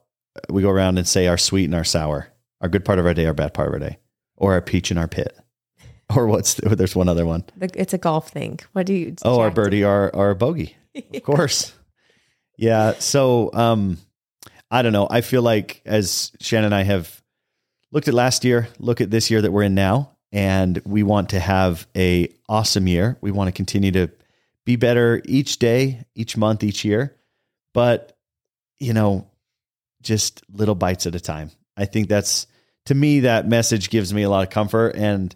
we 0.49 0.63
go 0.63 0.69
around 0.69 0.97
and 0.97 1.07
say 1.07 1.27
our 1.27 1.37
sweet 1.37 1.65
and 1.65 1.75
our 1.75 1.83
sour, 1.83 2.29
our 2.61 2.69
good 2.69 2.85
part 2.85 2.97
of 2.97 3.05
our 3.05 3.13
day, 3.13 3.27
our 3.27 3.33
bad 3.33 3.53
part 3.53 3.67
of 3.67 3.73
our 3.73 3.79
day, 3.79 3.99
or 4.35 4.53
our 4.53 4.61
peach 4.61 4.89
and 4.89 4.99
our 4.99 5.07
pit. 5.07 5.37
Or 6.17 6.27
what's 6.27 6.55
there's 6.55 6.95
one 6.95 7.09
other 7.09 7.25
one. 7.25 7.43
The- 7.57 7.69
It's 7.75 7.93
a 7.93 7.97
golf 7.97 8.29
thing. 8.29 8.59
What 8.73 8.85
do 8.85 8.93
you? 8.93 9.15
Oh, 9.23 9.39
our 9.39 9.51
birdie, 9.51 9.83
our 9.83 10.13
our 10.15 10.33
bogey, 10.35 10.75
of 11.13 11.23
course. 11.23 11.73
Yeah. 12.57 12.93
So, 12.99 13.49
um, 13.53 13.97
I 14.69 14.81
don't 14.81 14.93
know. 14.93 15.07
I 15.09 15.21
feel 15.21 15.41
like 15.41 15.81
as 15.85 16.31
Shannon 16.39 16.65
and 16.65 16.75
I 16.75 16.83
have 16.83 17.21
looked 17.91 18.07
at 18.07 18.13
last 18.13 18.43
year, 18.45 18.67
look 18.79 19.01
at 19.01 19.09
this 19.11 19.29
year 19.31 19.41
that 19.41 19.51
we're 19.51 19.63
in 19.63 19.75
now, 19.75 20.11
and 20.31 20.81
we 20.85 21.03
want 21.03 21.29
to 21.29 21.39
have 21.39 21.87
a 21.95 22.29
awesome 22.47 22.87
year. 22.87 23.17
We 23.21 23.31
want 23.31 23.47
to 23.47 23.51
continue 23.51 23.91
to 23.91 24.09
be 24.65 24.75
better 24.75 25.21
each 25.25 25.59
day, 25.59 26.05
each 26.15 26.37
month, 26.37 26.63
each 26.63 26.85
year. 26.85 27.15
But 27.73 28.15
you 28.79 28.93
know, 28.93 29.27
just 30.01 30.43
little 30.51 30.75
bites 30.75 31.05
at 31.07 31.15
a 31.15 31.19
time. 31.19 31.49
I 31.75 31.85
think 31.85 32.07
that's 32.07 32.45
to 32.85 32.93
me 32.95 33.21
that 33.21 33.47
message 33.47 33.89
gives 33.89 34.13
me 34.13 34.23
a 34.23 34.29
lot 34.29 34.43
of 34.43 34.49
comfort 34.49 34.95
and 34.95 35.33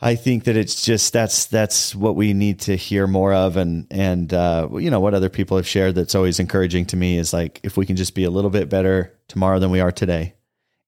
I 0.00 0.14
think 0.14 0.44
that 0.44 0.56
it's 0.56 0.84
just 0.84 1.12
that's 1.12 1.46
that's 1.46 1.94
what 1.94 2.14
we 2.14 2.32
need 2.32 2.60
to 2.60 2.76
hear 2.76 3.06
more 3.06 3.32
of, 3.32 3.56
and 3.56 3.86
and 3.90 4.32
uh, 4.32 4.68
you 4.72 4.90
know 4.90 5.00
what 5.00 5.14
other 5.14 5.28
people 5.28 5.56
have 5.56 5.66
shared 5.66 5.96
that's 5.96 6.14
always 6.14 6.38
encouraging 6.38 6.86
to 6.86 6.96
me 6.96 7.18
is 7.18 7.32
like 7.32 7.60
if 7.64 7.76
we 7.76 7.84
can 7.84 7.96
just 7.96 8.14
be 8.14 8.24
a 8.24 8.30
little 8.30 8.50
bit 8.50 8.68
better 8.68 9.12
tomorrow 9.26 9.58
than 9.58 9.70
we 9.70 9.80
are 9.80 9.90
today. 9.90 10.34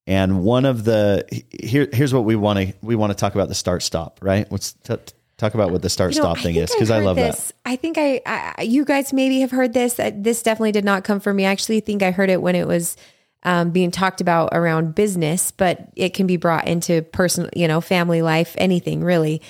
And 0.06 0.42
one 0.42 0.64
of 0.64 0.84
the 0.84 1.24
here 1.60 1.88
here's 1.92 2.14
what 2.14 2.24
we 2.24 2.36
want 2.36 2.58
to 2.58 2.74
we 2.82 2.94
want 2.94 3.10
to 3.10 3.16
talk 3.16 3.34
about 3.34 3.48
the 3.48 3.54
start 3.54 3.82
stop 3.82 4.20
right. 4.22 4.50
Let's 4.50 4.72
t- 4.72 4.96
talk 5.36 5.54
about 5.54 5.72
what 5.72 5.82
the 5.82 5.90
start 5.90 6.14
You 6.14 6.20
know, 6.20 6.34
stop 6.34 6.38
thing 6.38 6.54
is 6.54 6.70
because 6.70 6.90
I, 6.90 7.00
love 7.00 7.16
that. 7.16 7.50
I 7.64 7.76
think 7.76 7.96
I, 7.98 8.20
I, 8.26 8.62
you 8.62 8.84
guys 8.84 9.12
maybe 9.12 9.40
have 9.40 9.50
heard 9.50 9.72
this. 9.72 9.98
Uh, 9.98 10.10
This 10.14 10.42
definitely 10.42 10.72
did 10.72 10.84
not 10.84 11.02
come 11.02 11.18
from 11.18 11.36
me. 11.36 11.46
I 11.46 11.50
actually 11.50 11.80
think 11.80 12.02
I 12.02 12.10
heard 12.10 12.30
it 12.30 12.42
when 12.42 12.54
it 12.54 12.66
was 12.66 12.96
um, 13.42 13.70
being 13.70 13.90
talked 13.90 14.20
about 14.20 14.50
around 14.53 14.94
business, 14.94 15.50
but 15.50 15.88
it 15.96 16.14
can 16.14 16.26
be 16.26 16.37
brought 16.37 16.68
into 16.68 17.03
personal, 17.03 17.50
you 17.57 17.66
know, 17.66 17.81
family 17.81 18.22
life, 18.22 18.55
anything 18.59 19.03
really. 19.03 19.40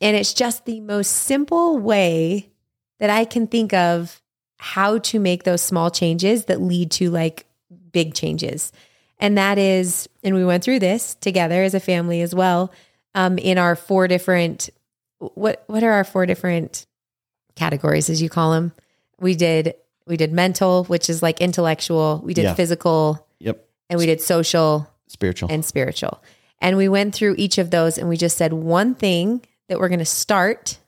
And 0.00 0.16
it's 0.16 0.34
just 0.34 0.64
the 0.64 0.80
most 0.80 1.08
simple 1.08 1.78
way 1.78 2.50
that 3.00 3.10
I 3.10 3.24
can 3.24 3.46
think 3.46 3.72
of 3.72 4.20
how 4.58 4.98
to 4.98 5.18
make 5.18 5.44
those 5.44 5.62
small 5.62 5.90
changes 5.90 6.46
that 6.46 6.60
lead 6.60 6.90
to 6.92 7.10
like 7.10 7.46
big 7.92 8.14
changes. 8.14 8.72
And 9.18 9.38
that 9.38 9.58
is, 9.58 10.08
and 10.22 10.34
we 10.34 10.44
went 10.44 10.62
through 10.62 10.80
this 10.80 11.14
together 11.16 11.62
as 11.62 11.74
a 11.74 11.80
family 11.80 12.20
as 12.20 12.34
well, 12.34 12.72
um, 13.14 13.38
in 13.38 13.58
our 13.58 13.74
four 13.74 14.06
different 14.08 14.70
what 15.18 15.64
what 15.66 15.82
are 15.82 15.90
our 15.90 16.04
four 16.04 16.26
different 16.26 16.86
categories 17.56 18.08
as 18.08 18.22
you 18.22 18.28
call 18.28 18.52
them 18.52 18.70
we 19.18 19.34
did 19.34 19.74
we 20.06 20.16
did 20.16 20.32
mental 20.32 20.84
which 20.84 21.10
is 21.10 21.22
like 21.24 21.40
intellectual 21.40 22.20
we 22.24 22.34
did 22.34 22.44
Yeah. 22.44 22.54
physical 22.54 23.26
Yep, 23.40 23.64
and 23.90 23.98
we 23.98 24.06
did 24.06 24.20
social 24.20 24.88
spiritual. 25.06 25.50
and 25.50 25.64
spiritual. 25.64 26.22
And 26.60 26.76
we 26.76 26.88
went 26.88 27.14
through 27.14 27.36
each 27.38 27.58
of 27.58 27.70
those 27.70 27.98
and 27.98 28.08
we 28.08 28.16
just 28.16 28.36
said 28.36 28.52
one 28.52 28.94
thing 28.94 29.44
that 29.68 29.78
we're 29.78 29.88
going 29.88 30.00
to 30.00 30.04
start 30.04 30.78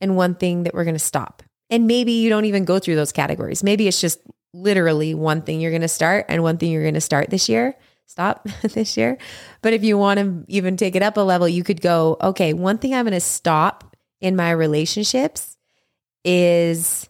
and 0.00 0.16
one 0.16 0.34
thing 0.34 0.64
that 0.64 0.74
we're 0.74 0.84
going 0.84 0.94
to 0.94 0.98
stop. 0.98 1.42
And 1.68 1.86
maybe 1.86 2.12
you 2.12 2.28
don't 2.28 2.44
even 2.44 2.64
go 2.64 2.78
through 2.78 2.96
those 2.96 3.12
categories. 3.12 3.62
Maybe 3.62 3.88
it's 3.88 4.00
just 4.00 4.20
literally 4.52 5.14
one 5.14 5.42
thing 5.42 5.60
you're 5.60 5.70
going 5.70 5.82
to 5.82 5.88
start 5.88 6.26
and 6.28 6.42
one 6.42 6.58
thing 6.58 6.72
you're 6.72 6.82
going 6.82 6.94
to 6.94 7.00
start 7.00 7.30
this 7.30 7.48
year. 7.48 7.74
Stop 8.06 8.46
this 8.62 8.96
year. 8.96 9.18
But 9.62 9.72
if 9.72 9.84
you 9.84 9.96
want 9.96 10.18
to 10.18 10.44
even 10.48 10.76
take 10.76 10.96
it 10.96 11.02
up 11.02 11.16
a 11.16 11.20
level 11.20 11.48
you 11.48 11.62
could 11.62 11.80
go 11.80 12.16
okay 12.20 12.52
one 12.52 12.78
thing 12.78 12.94
i'm 12.94 13.04
going 13.04 13.12
to 13.12 13.20
stop 13.20 13.96
in 14.20 14.34
my 14.34 14.50
relationships 14.50 15.56
is 16.24 17.08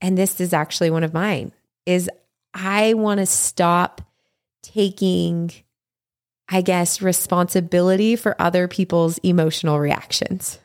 and 0.00 0.16
this 0.16 0.40
is 0.40 0.52
actually 0.52 0.90
one 0.90 1.04
of 1.04 1.12
mine 1.12 1.52
is 1.84 2.10
i 2.56 2.94
want 2.94 3.20
to 3.20 3.26
stop 3.26 4.00
taking 4.62 5.52
i 6.48 6.60
guess 6.60 7.02
responsibility 7.02 8.16
for 8.16 8.40
other 8.40 8.66
people's 8.66 9.18
emotional 9.18 9.78
reactions 9.78 10.58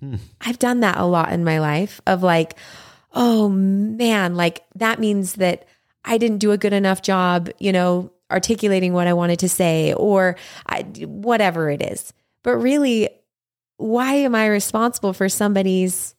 Hmm. 0.00 0.16
i've 0.40 0.60
done 0.60 0.80
that 0.80 0.98
a 0.98 1.04
lot 1.04 1.32
in 1.32 1.42
my 1.42 1.58
life 1.58 2.00
of 2.06 2.22
like 2.22 2.54
oh 3.14 3.48
man 3.48 4.36
like 4.36 4.64
that 4.76 5.00
means 5.00 5.34
that 5.34 5.66
i 6.04 6.18
didn't 6.18 6.38
do 6.38 6.52
a 6.52 6.56
good 6.56 6.72
enough 6.72 7.02
job 7.02 7.50
you 7.58 7.72
know 7.72 8.12
articulating 8.30 8.92
what 8.92 9.08
i 9.08 9.12
wanted 9.12 9.40
to 9.40 9.48
say 9.48 9.92
or 9.94 10.36
I, 10.68 10.82
whatever 10.82 11.68
it 11.68 11.82
is 11.82 12.12
but 12.44 12.58
really 12.58 13.08
why 13.78 14.14
am 14.14 14.36
i 14.36 14.46
responsible 14.46 15.12
for 15.12 15.28
somebody's 15.28 16.14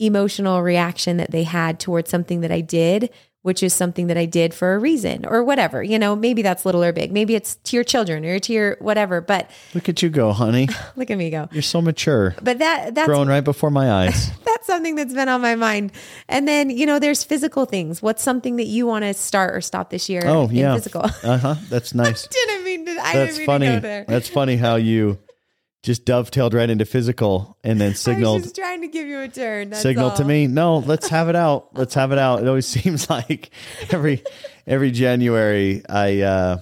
emotional 0.00 0.62
reaction 0.62 1.18
that 1.18 1.30
they 1.30 1.44
had 1.44 1.78
towards 1.78 2.10
something 2.10 2.40
that 2.40 2.50
I 2.50 2.60
did, 2.60 3.10
which 3.44 3.62
is 3.62 3.74
something 3.74 4.06
that 4.06 4.16
I 4.16 4.24
did 4.24 4.54
for 4.54 4.74
a 4.74 4.78
reason 4.78 5.26
or 5.26 5.44
whatever. 5.44 5.82
You 5.82 5.98
know, 5.98 6.16
maybe 6.16 6.40
that's 6.40 6.64
little 6.64 6.82
or 6.82 6.92
big. 6.94 7.12
Maybe 7.12 7.34
it's 7.34 7.56
to 7.56 7.76
your 7.76 7.84
children 7.84 8.24
or 8.24 8.38
to 8.38 8.52
your 8.54 8.76
whatever. 8.80 9.20
But 9.20 9.50
Look 9.74 9.86
at 9.90 10.02
you 10.02 10.08
go, 10.08 10.32
honey. 10.32 10.66
look 10.96 11.10
at 11.10 11.18
me 11.18 11.28
go. 11.28 11.48
You're 11.52 11.60
so 11.60 11.82
mature, 11.82 12.34
But 12.42 12.58
that 12.60 12.94
that's 12.94 13.06
growing 13.06 13.28
right 13.28 13.44
before 13.44 13.70
my 13.70 13.90
eyes. 13.92 14.30
that's 14.46 14.66
something 14.66 14.94
that's 14.94 15.12
been 15.12 15.28
on 15.28 15.42
my 15.42 15.56
mind. 15.56 15.92
And 16.26 16.48
then, 16.48 16.70
you 16.70 16.86
know, 16.86 16.98
there's 16.98 17.22
physical 17.22 17.66
things. 17.66 18.00
What's 18.00 18.22
something 18.22 18.56
that 18.56 18.66
you 18.66 18.86
want 18.86 19.04
to 19.04 19.12
start 19.12 19.54
or 19.54 19.60
stop 19.60 19.90
this 19.90 20.08
year 20.08 20.22
Oh 20.24 20.48
yeah, 20.50 20.74
physical? 20.74 21.02
uh 21.04 21.36
huh. 21.38 21.54
That's 21.68 21.94
nice. 22.04 22.26
didn't 22.26 22.64
mean 22.64 22.86
to 22.86 22.92
I 22.92 23.12
That's 23.12 23.36
didn't 23.36 23.38
mean 23.40 23.46
funny. 23.46 23.66
to 23.66 23.72
go 23.74 23.80
there. 23.80 24.04
That's 24.08 24.28
funny 24.28 24.56
how 24.56 24.76
you 24.76 25.18
just 25.84 26.06
dovetailed 26.06 26.54
right 26.54 26.70
into 26.70 26.86
physical 26.86 27.58
and 27.62 27.78
then 27.78 27.94
signaled. 27.94 28.36
I 28.36 28.38
was 28.38 28.44
just 28.44 28.56
trying 28.56 28.80
to 28.80 28.88
give 28.88 29.06
you 29.06 29.20
a 29.20 29.28
turn. 29.28 29.74
Signal 29.74 30.12
to 30.12 30.24
me 30.24 30.46
no 30.46 30.78
let's 30.78 31.08
have 31.08 31.28
it 31.28 31.36
out 31.36 31.68
let's 31.74 31.94
have 31.94 32.12
it 32.12 32.18
out 32.18 32.40
it 32.40 32.48
always 32.48 32.66
seems 32.74 33.10
like 33.10 33.50
every 33.90 34.22
every 34.66 34.90
january 34.90 35.82
i 35.88 36.20
uh 36.20 36.58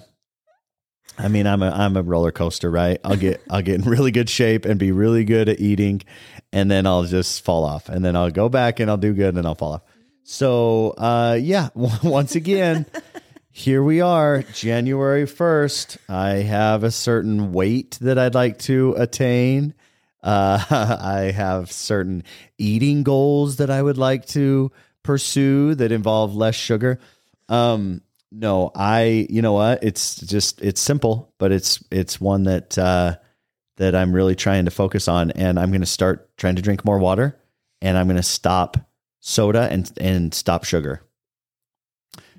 i 1.17 1.27
mean 1.27 1.47
i'm 1.47 1.61
a 1.61 1.69
i'm 1.69 1.95
a 1.95 2.01
roller 2.01 2.31
coaster 2.31 2.69
right 2.69 2.99
i'll 3.03 3.15
get 3.15 3.41
i'll 3.49 3.61
get 3.61 3.75
in 3.75 3.89
really 3.89 4.11
good 4.11 4.29
shape 4.29 4.65
and 4.65 4.79
be 4.79 4.91
really 4.91 5.23
good 5.23 5.47
at 5.49 5.59
eating 5.59 6.01
and 6.51 6.69
then 6.69 6.85
i'll 6.85 7.03
just 7.03 7.43
fall 7.43 7.63
off 7.63 7.89
and 7.89 8.03
then 8.03 8.15
i'll 8.15 8.31
go 8.31 8.49
back 8.49 8.79
and 8.79 8.89
i'll 8.89 8.97
do 8.97 9.13
good 9.13 9.29
and 9.29 9.37
then 9.37 9.45
i'll 9.45 9.55
fall 9.55 9.73
off 9.73 9.81
so 10.23 10.91
uh 10.97 11.37
yeah 11.39 11.69
once 11.75 12.35
again 12.35 12.85
here 13.55 13.83
we 13.83 14.01
are, 14.01 14.41
January 14.41 15.25
1st. 15.25 15.97
I 16.09 16.29
have 16.37 16.83
a 16.83 16.89
certain 16.89 17.53
weight 17.53 17.99
that 18.01 18.17
I'd 18.17 18.33
like 18.33 18.57
to 18.59 18.95
attain. 18.97 19.75
Uh, 20.23 20.59
I 20.99 21.31
have 21.35 21.71
certain 21.71 22.23
eating 22.57 23.03
goals 23.03 23.57
that 23.57 23.69
I 23.69 23.79
would 23.79 23.99
like 23.99 24.25
to 24.29 24.71
pursue 25.03 25.75
that 25.75 25.91
involve 25.91 26.35
less 26.35 26.55
sugar. 26.55 26.99
Um, 27.47 28.01
no, 28.31 28.71
I, 28.73 29.27
you 29.29 29.43
know 29.43 29.53
what? 29.53 29.83
It's 29.83 30.15
just, 30.15 30.59
it's 30.59 30.81
simple, 30.81 31.31
but 31.37 31.51
it's, 31.51 31.83
it's 31.91 32.19
one 32.19 32.45
that, 32.45 32.75
uh, 32.75 33.17
that 33.77 33.93
I'm 33.93 34.13
really 34.13 34.35
trying 34.35 34.65
to 34.65 34.71
focus 34.71 35.07
on. 35.07 35.29
And 35.29 35.59
I'm 35.59 35.69
going 35.69 35.81
to 35.81 35.85
start 35.85 36.35
trying 36.37 36.55
to 36.55 36.63
drink 36.63 36.83
more 36.83 36.97
water 36.97 37.39
and 37.83 37.99
I'm 37.99 38.07
going 38.07 38.17
to 38.17 38.23
stop 38.23 38.77
soda 39.19 39.67
and, 39.69 39.91
and 40.01 40.33
stop 40.33 40.63
sugar. 40.63 41.03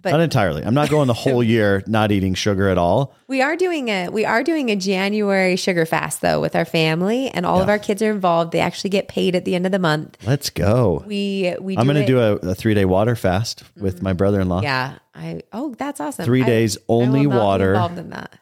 But 0.04 0.12
not 0.12 0.20
entirely. 0.20 0.62
I'm 0.62 0.74
not 0.74 0.90
going 0.90 1.06
the 1.06 1.14
whole 1.14 1.42
year 1.54 1.82
not 1.86 2.12
eating 2.12 2.34
sugar 2.34 2.68
at 2.68 2.78
all. 2.78 3.14
we 3.26 3.40
are 3.42 3.56
doing 3.56 3.88
a 3.88 4.10
we 4.10 4.24
are 4.24 4.44
doing 4.44 4.70
a 4.70 4.76
January 4.76 5.56
sugar 5.56 5.86
fast 5.86 6.20
though 6.20 6.40
with 6.40 6.54
our 6.54 6.66
family, 6.66 7.28
and 7.30 7.46
all 7.46 7.60
of 7.62 7.68
our 7.68 7.78
kids 7.78 8.02
are 8.02 8.10
involved. 8.10 8.52
They 8.52 8.60
actually 8.60 8.90
get 8.90 9.08
paid 9.08 9.34
at 9.34 9.44
the 9.44 9.54
end 9.54 9.66
of 9.66 9.72
the 9.72 9.78
month. 9.78 10.18
Let's 10.26 10.50
go. 10.50 11.02
We 11.06 11.56
we 11.58 11.76
I'm 11.76 11.86
going 11.86 11.96
to 11.96 12.06
do 12.06 12.20
a, 12.20 12.34
a 12.36 12.54
three 12.54 12.74
day 12.74 12.84
water 12.84 13.16
fast 13.16 13.64
with 13.76 14.02
my 14.02 14.10
mm-hmm. 14.10 14.18
brother 14.18 14.40
in 14.40 14.48
law. 14.48 14.60
Yeah, 14.60 14.98
I 15.14 15.42
oh 15.52 15.74
that's 15.74 16.00
awesome. 16.00 16.24
Three 16.24 16.42
I- 16.42 16.46
days, 16.46 16.78
only 16.88 17.26
water. 17.26 17.72
involved 17.72 17.98
in 17.98 18.10
that. 18.10 18.38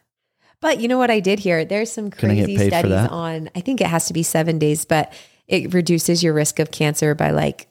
But 0.59 0.79
you 0.79 0.87
know 0.87 0.97
what 0.97 1.11
I 1.11 1.19
did 1.19 1.39
here? 1.39 1.65
There's 1.65 1.91
some 1.91 2.09
Can 2.09 2.31
I 2.31 2.35
get 2.35 2.45
crazy 2.45 2.67
studies 2.69 2.93
on. 2.93 3.49
I 3.53 3.59
think 3.59 3.81
it 3.81 3.87
has 3.87 4.07
to 4.07 4.13
be 4.13 4.23
seven 4.23 4.59
days, 4.59 4.85
but 4.85 5.11
it 5.45 5.73
reduces 5.73 6.23
your 6.23 6.33
risk 6.33 6.59
of 6.59 6.71
cancer 6.71 7.13
by 7.15 7.31
like 7.31 7.67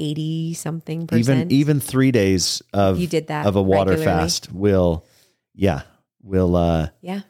80 0.00 0.54
something 0.54 1.06
percent. 1.06 1.52
Even 1.52 1.78
even 1.78 1.80
3 1.80 2.10
days 2.10 2.62
of 2.72 2.98
you 2.98 3.06
did 3.06 3.26
that 3.28 3.46
of 3.46 3.56
a 3.56 3.62
water 3.62 3.92
regularly. 3.92 4.20
fast 4.22 4.52
will 4.52 5.04
yeah, 5.54 5.82
will 6.22 6.56
uh 6.56 6.88
Yeah. 7.00 7.20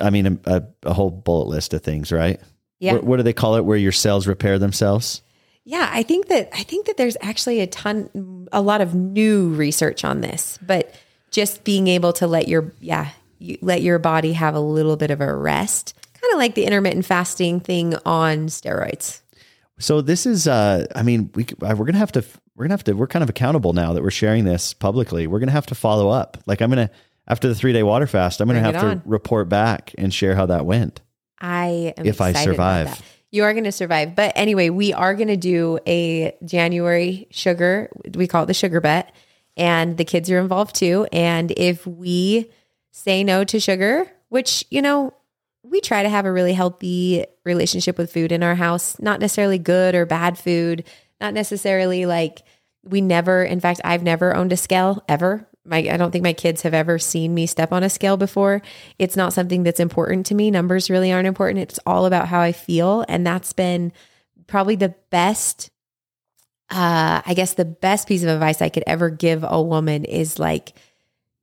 I 0.00 0.10
mean 0.10 0.40
a, 0.46 0.64
a 0.82 0.92
whole 0.92 1.10
bullet 1.10 1.48
list 1.48 1.74
of 1.74 1.82
things, 1.82 2.10
right? 2.10 2.40
Yeah. 2.80 2.94
What, 2.94 3.04
what 3.04 3.16
do 3.18 3.22
they 3.22 3.32
call 3.32 3.56
it 3.56 3.64
where 3.64 3.76
your 3.76 3.92
cells 3.92 4.26
repair 4.26 4.58
themselves? 4.58 5.22
Yeah, 5.64 5.88
I 5.92 6.02
think 6.02 6.28
that 6.28 6.48
I 6.52 6.64
think 6.64 6.86
that 6.86 6.96
there's 6.96 7.16
actually 7.20 7.60
a 7.60 7.66
ton 7.66 8.48
a 8.50 8.60
lot 8.60 8.80
of 8.80 8.94
new 8.94 9.50
research 9.50 10.04
on 10.04 10.20
this, 10.20 10.58
but 10.60 10.92
just 11.30 11.64
being 11.64 11.88
able 11.88 12.12
to 12.14 12.26
let 12.26 12.48
your 12.48 12.72
yeah, 12.80 13.10
you, 13.38 13.58
let 13.62 13.82
your 13.82 13.98
body 13.98 14.32
have 14.32 14.54
a 14.54 14.60
little 14.60 14.96
bit 14.96 15.10
of 15.10 15.20
a 15.20 15.34
rest, 15.34 15.94
kind 16.20 16.32
of 16.32 16.38
like 16.38 16.54
the 16.54 16.64
intermittent 16.64 17.04
fasting 17.04 17.60
thing 17.60 17.94
on 18.04 18.46
steroids. 18.48 19.21
So 19.82 20.00
this 20.00 20.26
is, 20.26 20.46
uh 20.46 20.86
I 20.94 21.02
mean, 21.02 21.30
we 21.34 21.44
uh, 21.62 21.74
we're 21.76 21.86
gonna 21.86 21.98
have 21.98 22.12
to 22.12 22.24
we're 22.54 22.64
gonna 22.64 22.74
have 22.74 22.84
to 22.84 22.92
we're 22.92 23.06
kind 23.06 23.22
of 23.22 23.30
accountable 23.30 23.72
now 23.72 23.92
that 23.92 24.02
we're 24.02 24.10
sharing 24.10 24.44
this 24.44 24.74
publicly. 24.74 25.26
We're 25.26 25.40
gonna 25.40 25.52
have 25.52 25.66
to 25.66 25.74
follow 25.74 26.08
up. 26.08 26.38
Like 26.46 26.62
I'm 26.62 26.70
gonna 26.70 26.90
after 27.26 27.48
the 27.48 27.54
three 27.54 27.72
day 27.72 27.82
water 27.82 28.06
fast, 28.06 28.40
I'm 28.40 28.48
gonna 28.48 28.60
Bring 28.62 28.74
have 28.74 29.02
to 29.02 29.02
report 29.04 29.48
back 29.48 29.92
and 29.98 30.12
share 30.12 30.34
how 30.34 30.46
that 30.46 30.66
went. 30.66 31.00
I 31.40 31.92
am 31.96 32.06
If 32.06 32.20
I 32.20 32.32
survive. 32.32 32.86
that. 32.86 33.02
You 33.32 33.44
are 33.44 33.52
going 33.52 33.64
to 33.64 33.72
survive. 33.72 34.14
But 34.14 34.32
anyway, 34.36 34.68
we 34.68 34.92
are 34.92 35.14
going 35.14 35.28
to 35.28 35.38
do 35.38 35.78
a 35.86 36.36
January 36.44 37.26
sugar. 37.30 37.90
We 38.14 38.26
call 38.26 38.42
it 38.44 38.46
the 38.46 38.54
sugar 38.54 38.80
bet. 38.80 39.12
And 39.56 39.96
the 39.96 40.04
kids 40.04 40.30
are 40.30 40.38
involved 40.38 40.76
too. 40.76 41.06
And 41.12 41.50
if 41.56 41.86
we 41.86 42.50
say 42.90 43.24
no 43.24 43.42
to 43.44 43.58
sugar, 43.58 44.06
which, 44.28 44.64
you 44.70 44.82
know, 44.82 45.14
we 45.62 45.80
try 45.80 46.02
to 46.02 46.08
have 46.08 46.26
a 46.26 46.32
really 46.32 46.52
healthy 46.52 47.24
relationship 47.44 47.96
with 47.98 48.12
food 48.12 48.32
in 48.32 48.42
our 48.42 48.54
house, 48.54 48.98
not 49.00 49.20
necessarily 49.20 49.58
good 49.58 49.94
or 49.94 50.04
bad 50.06 50.36
food, 50.36 50.84
not 51.20 51.34
necessarily 51.34 52.06
like 52.06 52.42
we 52.84 53.00
never, 53.00 53.44
in 53.44 53.60
fact, 53.60 53.80
I've 53.84 54.02
never 54.02 54.34
owned 54.34 54.52
a 54.52 54.56
scale 54.56 55.04
ever. 55.08 55.48
My, 55.64 55.78
I 55.78 55.96
don't 55.96 56.10
think 56.10 56.24
my 56.24 56.32
kids 56.32 56.62
have 56.62 56.74
ever 56.74 56.98
seen 56.98 57.32
me 57.32 57.46
step 57.46 57.72
on 57.72 57.84
a 57.84 57.90
scale 57.90 58.16
before. 58.16 58.60
It's 58.98 59.16
not 59.16 59.32
something 59.32 59.62
that's 59.62 59.78
important 59.78 60.26
to 60.26 60.34
me. 60.34 60.50
Numbers 60.50 60.90
really 60.90 61.12
aren't 61.12 61.28
important. 61.28 61.60
It's 61.60 61.78
all 61.86 62.06
about 62.06 62.26
how 62.26 62.40
I 62.40 62.50
feel. 62.50 63.04
And 63.08 63.24
that's 63.24 63.52
been 63.52 63.92
probably 64.48 64.74
the 64.74 64.96
best, 65.10 65.70
uh, 66.70 67.22
I 67.24 67.34
guess 67.34 67.54
the 67.54 67.64
best 67.64 68.08
piece 68.08 68.24
of 68.24 68.28
advice 68.28 68.60
I 68.60 68.68
could 68.68 68.82
ever 68.88 69.10
give 69.10 69.44
a 69.46 69.62
woman 69.62 70.04
is 70.04 70.40
like, 70.40 70.72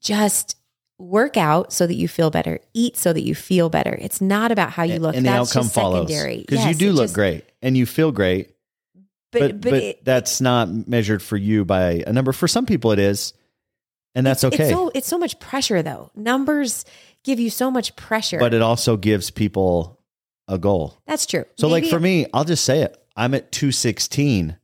just 0.01 0.57
work 0.99 1.37
out 1.37 1.73
so 1.73 1.87
that 1.87 1.95
you 1.95 2.07
feel 2.07 2.29
better. 2.29 2.59
Eat 2.73 2.95
so 2.97 3.11
that 3.13 3.21
you 3.21 3.33
feel 3.33 3.69
better. 3.69 3.97
It's 3.99 4.21
not 4.21 4.51
about 4.51 4.69
how 4.71 4.83
you 4.83 4.99
look. 4.99 5.15
and 5.15 5.25
the 5.25 5.29
That's 5.31 5.49
outcome 5.49 5.63
just 5.63 5.73
follows 5.75 6.07
secondary. 6.09 6.45
because 6.47 6.65
you 6.65 6.75
do 6.75 6.91
look 6.91 7.05
just- 7.05 7.15
great 7.15 7.45
and 7.61 7.75
you 7.75 7.85
feel 7.85 8.11
great. 8.11 8.51
But 9.31 9.39
but 9.41 9.61
but, 9.61 9.69
but, 9.71 9.83
it, 9.83 10.05
that's 10.05 10.41
not 10.41 10.69
measured 10.87 11.21
for 11.21 11.37
you 11.37 11.63
by 11.63 12.03
a 12.05 12.11
number. 12.11 12.31
For 12.33 12.47
some 12.47 12.65
people, 12.65 12.91
it 12.91 12.97
is, 12.99 13.33
and 14.15 14.25
that's 14.25 14.43
okay. 14.43 14.63
It's 14.65 14.71
so 14.71 14.91
it's 14.95 15.07
so 15.07 15.19
much 15.19 15.39
pressure 15.39 15.83
though. 15.83 16.09
Numbers 16.15 16.83
give 17.23 17.39
you 17.39 17.51
so 17.51 17.69
much 17.69 17.95
pressure. 17.95 18.39
but 18.39 18.55
it 18.55 18.63
also 18.63 18.97
gives 18.97 19.29
people 19.29 19.99
a 20.47 20.57
goal. 20.57 20.97
That's 21.05 21.27
true. 21.27 21.45
So, 21.59 21.67
like 21.67 21.83
Maybe- 21.83 21.91
for 21.91 21.99
me, 21.99 22.25
I'll 22.33 22.43
just 22.43 22.65
say 22.65 22.81
it. 22.81 22.97
I'm 23.15 23.35
at 23.35 23.51
216, 23.51 24.57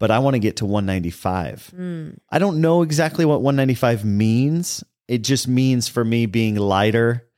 but 0.00 0.10
I 0.10 0.18
want 0.18 0.34
to 0.34 0.40
get 0.40 0.56
to 0.56 0.64
195. 0.66 1.70
Mm, 1.76 2.18
I 2.30 2.38
don't 2.40 2.60
know 2.60 2.82
exactly 2.82 3.24
what 3.24 3.42
195 3.42 4.04
means. 4.04 4.82
It 5.08 5.18
just 5.18 5.48
means 5.48 5.88
for 5.88 6.04
me 6.04 6.26
being 6.26 6.56
lighter, 6.56 7.28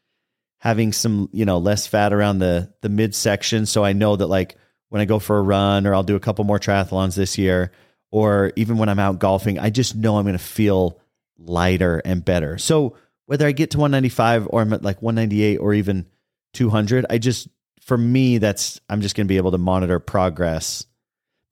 having 0.59 0.92
some, 0.92 1.29
you 1.33 1.44
know, 1.44 1.59
less 1.59 1.87
fat 1.87 2.12
around 2.12 2.38
the 2.38 2.72
the 2.83 2.88
midsection. 2.88 3.66
So 3.66 3.85
I 3.85 3.92
know 3.92 4.16
that 4.16 4.26
like 4.26 4.57
when 4.88 5.00
I 5.00 5.05
go 5.05 5.18
for 5.18 5.38
a 5.38 5.42
run 5.42 5.87
or 5.87 5.94
I'll 5.94 6.02
do 6.02 6.16
a 6.16 6.20
couple 6.20 6.44
more 6.44 6.59
triathlons 6.59 7.16
this 7.16 7.38
year, 7.38 7.72
or 8.11 8.52
even 8.57 8.79
when 8.79 8.88
I'm 8.88 8.98
out 8.98 9.18
golfing, 9.18 9.59
I 9.59 9.70
just 9.70 9.96
know 9.96 10.16
I'm 10.16 10.24
going 10.24 10.38
to 10.38 10.42
feel 10.42 11.00
lighter 11.38 12.00
and 12.05 12.24
better. 12.24 12.59
So 12.59 12.96
whether 13.26 13.46
I 13.46 13.52
get 13.52 13.72
to 13.72 13.79
195 13.79 14.48
or 14.50 14.62
I'm 14.62 14.72
at 14.72 14.83
like 14.83 15.02
198 15.02 15.59
or 15.59 15.74
even 15.74 16.07
200, 16.55 17.07
I 17.11 17.18
just 17.18 17.48
for 17.83 17.98
me 17.98 18.38
that's 18.38 18.81
I'm 18.88 19.00
just 19.00 19.16
going 19.16 19.26
to 19.26 19.29
be 19.29 19.37
able 19.37 19.52
to 19.52 19.59
monitor 19.59 19.98
progress. 19.98 20.87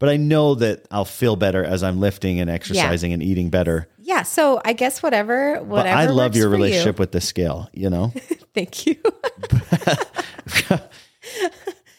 But 0.05 0.13
I 0.13 0.19
know 0.19 0.55
that 0.57 0.85
I'll 0.91 1.07
feel 1.07 1.35
better 1.35 1.65
as 1.65 1.83
I'm 1.83 1.99
lifting 1.99 2.39
and 2.39 2.51
exercising 2.51 3.15
and 3.15 3.23
eating 3.23 3.49
better. 3.49 3.89
yeah. 3.99 4.21
So 4.21 4.61
I 4.63 4.75
guess 4.75 5.03
whatever 5.03 5.55
But 5.55 5.65
whatever. 5.67 5.97
I 5.99 6.05
love 6.07 6.37
your 6.37 6.51
for 6.51 6.57
you. 6.57 6.63
relationship 6.63 6.99
with 6.99 7.13
the 7.13 7.23
scale, 7.23 7.71
you 7.73 7.89
know? 7.89 8.13
Thank 8.55 8.85
you. 8.87 8.97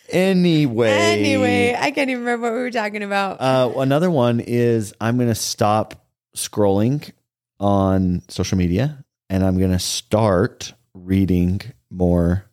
anyway. 0.09 0.89
anyway, 0.91 1.75
I 1.79 1.89
can't 1.89 2.11
even 2.11 2.23
remember 2.23 2.47
what 2.51 2.55
we 2.55 2.61
were 2.61 2.69
talking 2.69 3.01
about. 3.01 3.41
Uh, 3.41 3.73
another 3.77 4.11
one 4.11 4.39
is 4.39 4.93
I'm 5.01 5.17
going 5.17 5.29
to 5.29 5.35
stop 5.35 6.05
scrolling 6.35 7.11
on 7.59 8.21
social 8.27 8.57
media 8.59 9.03
and 9.31 9.43
I'm 9.43 9.57
going 9.57 9.71
to 9.71 9.79
start 9.79 10.73
reading 10.93 11.59
more 11.89 12.45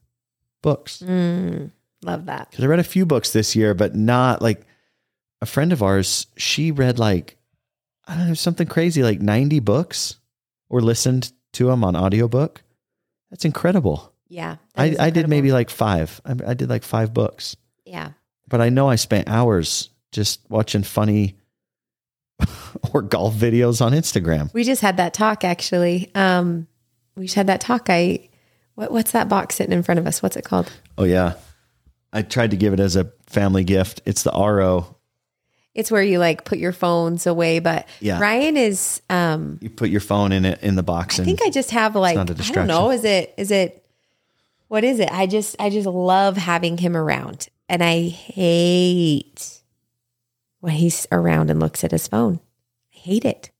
books. 0.63 1.03
Mm, 1.05 1.73
love 2.03 2.25
that. 2.25 2.51
Because 2.51 2.65
I 2.65 2.69
read 2.69 2.79
a 2.79 2.85
few 2.85 3.05
books 3.05 3.35
this 3.35 3.55
year, 3.55 3.75
but 3.75 3.95
not 3.95 4.41
like 4.41 4.63
a 5.43 5.47
friend 5.47 5.73
of 5.73 5.83
ours. 5.83 6.29
She 6.39 6.71
read 6.71 6.99
like, 6.99 7.37
I 8.07 8.17
don't 8.17 8.29
know, 8.29 8.35
something 8.35 8.67
crazy, 8.67 9.03
like 9.03 9.21
90 9.21 9.61
books 9.61 10.17
or 10.71 10.81
listened 10.81 11.33
to 11.55 11.67
them 11.67 11.85
on 11.85 11.97
audiobook. 11.97 12.63
That's 13.31 13.45
incredible. 13.45 14.13
Yeah. 14.29 14.57
that 14.75 14.83
I, 14.83 14.87
is 14.87 14.99
I 14.99 15.11
did 15.11 15.29
maybe 15.29 15.53
like 15.53 15.69
five. 15.69 16.21
I, 16.25 16.31
I 16.47 16.55
did 16.55 16.71
like 16.71 16.85
five 16.85 17.13
books, 17.13 17.57
Yeah. 17.85 18.13
but 18.49 18.61
I 18.63 18.71
know 18.71 18.89
I 18.89 18.95
spent 18.97 19.29
hours 19.29 19.91
just 20.13 20.41
watching 20.49 20.83
funny 20.85 21.37
or 22.93 23.03
golf 23.03 23.35
videos 23.35 23.85
on 23.85 23.93
Instagram. 23.93 24.53
We 24.55 24.65
just 24.65 24.81
had 24.81 24.97
that 24.99 25.13
talk 25.15 25.45
actually. 25.45 26.11
Um, 26.15 26.67
we 27.17 27.25
just 27.25 27.35
had 27.35 27.49
that 27.49 27.61
talk. 27.61 27.87
I 27.91 28.29
what, 28.75 28.91
what's 28.91 29.11
that 29.13 29.29
box 29.29 29.57
sitting 29.57 29.73
in 29.73 29.83
front 29.83 29.99
of 29.99 30.07
us? 30.07 30.23
What's 30.23 30.37
it 30.37 30.45
called? 30.45 30.73
Oh 30.97 31.05
yeah, 31.05 31.35
I 32.13 32.23
tried 32.23 32.53
to 32.53 32.57
give 32.57 32.73
it 32.73 32.81
as 32.81 32.97
a 32.97 33.13
family 33.27 33.65
gift. 33.65 34.01
It's 34.07 34.23
the 34.23 34.31
RO. 34.33 34.92
It's 35.75 35.91
where 35.91 36.03
you 36.03 36.19
like 36.19 36.45
put 36.45 36.59
your 36.59 36.73
phones 36.73 37.27
away, 37.27 37.59
but 37.59 37.89
Yeah. 38.01 38.21
Ryan 38.21 38.57
is 38.57 39.01
um 39.09 39.59
You 39.61 39.71
put 39.71 39.89
your 39.91 40.01
phone 40.01 40.33
in 40.33 40.45
it 40.45 40.63
in 40.63 40.75
the 40.77 40.83
box, 40.83 41.19
I 41.19 41.25
think 41.25 41.43
I 41.43 41.51
just 41.51 41.71
have 41.71 41.97
like 41.97 42.17
I 42.17 42.25
don't 42.25 42.67
know. 42.67 42.91
Is 42.91 43.05
it 43.05 43.35
is 43.37 43.51
it 43.51 43.85
what 44.69 44.85
is 44.85 45.01
it? 45.01 45.11
I 45.13 45.27
just 45.27 45.57
I 45.59 45.71
just 45.71 45.87
love 45.87 46.37
having 46.37 46.79
him 46.79 46.97
around. 46.97 47.49
And 47.69 47.83
I 47.83 48.09
hate 48.09 49.61
when 50.61 50.75
he's 50.75 51.07
around 51.11 51.51
and 51.51 51.59
looks 51.59 51.85
at 51.85 51.91
his 51.91 52.07
phone. 52.07 52.41
I 52.95 52.99
hate 52.99 53.25
it. 53.25 53.51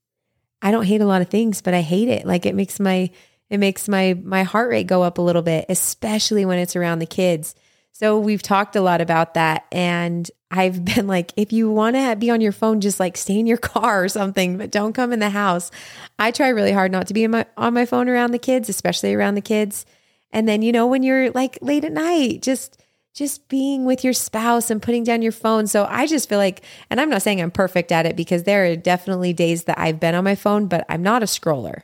I 0.61 0.71
don't 0.71 0.85
hate 0.85 1.01
a 1.01 1.05
lot 1.05 1.21
of 1.21 1.29
things, 1.29 1.61
but 1.61 1.73
I 1.73 1.81
hate 1.81 2.07
it. 2.09 2.25
Like 2.25 2.45
it 2.45 2.55
makes 2.55 2.79
my 2.79 3.09
it 3.49 3.57
makes 3.59 3.87
my 3.89 4.19
my 4.23 4.43
heart 4.43 4.69
rate 4.69 4.87
go 4.87 5.03
up 5.03 5.17
a 5.17 5.21
little 5.21 5.41
bit, 5.41 5.65
especially 5.67 6.45
when 6.45 6.59
it's 6.59 6.75
around 6.75 6.99
the 6.99 7.05
kids. 7.05 7.55
So 7.91 8.17
we've 8.19 8.41
talked 8.41 8.75
a 8.75 8.81
lot 8.81 9.01
about 9.01 9.35
that 9.35 9.65
and 9.71 10.29
I've 10.55 10.85
been 10.85 11.07
like 11.07 11.33
if 11.35 11.51
you 11.51 11.71
want 11.71 11.95
to 11.95 12.15
be 12.15 12.29
on 12.29 12.39
your 12.39 12.51
phone 12.51 12.79
just 12.79 12.99
like 12.99 13.17
stay 13.17 13.39
in 13.39 13.47
your 13.47 13.57
car 13.57 14.03
or 14.03 14.07
something, 14.07 14.57
but 14.57 14.69
don't 14.69 14.93
come 14.93 15.11
in 15.11 15.19
the 15.19 15.31
house. 15.31 15.71
I 16.19 16.29
try 16.29 16.49
really 16.49 16.71
hard 16.71 16.91
not 16.91 17.07
to 17.07 17.13
be 17.13 17.25
my, 17.27 17.47
on 17.57 17.73
my 17.73 17.87
phone 17.87 18.07
around 18.07 18.31
the 18.31 18.39
kids, 18.39 18.69
especially 18.69 19.15
around 19.15 19.33
the 19.33 19.41
kids. 19.41 19.85
And 20.31 20.47
then, 20.47 20.61
you 20.61 20.71
know, 20.71 20.85
when 20.85 21.01
you're 21.01 21.31
like 21.31 21.57
late 21.61 21.83
at 21.83 21.91
night, 21.91 22.43
just 22.43 22.77
just 23.15 23.47
being 23.47 23.85
with 23.85 24.03
your 24.03 24.13
spouse 24.13 24.69
and 24.71 24.81
putting 24.81 25.03
down 25.03 25.21
your 25.21 25.31
phone. 25.31 25.67
So 25.67 25.85
I 25.87 26.07
just 26.07 26.27
feel 26.29 26.39
like, 26.39 26.63
and 26.89 26.99
I'm 26.99 27.09
not 27.09 27.21
saying 27.21 27.41
I'm 27.41 27.51
perfect 27.51 27.91
at 27.91 28.05
it 28.05 28.15
because 28.15 28.43
there 28.43 28.65
are 28.65 28.75
definitely 28.75 29.33
days 29.33 29.65
that 29.65 29.77
I've 29.77 29.99
been 29.99 30.15
on 30.15 30.23
my 30.23 30.33
phone, 30.35 30.67
but 30.67 30.83
I'm 30.89 31.03
not 31.03 31.21
a 31.21 31.27
scroller. 31.27 31.83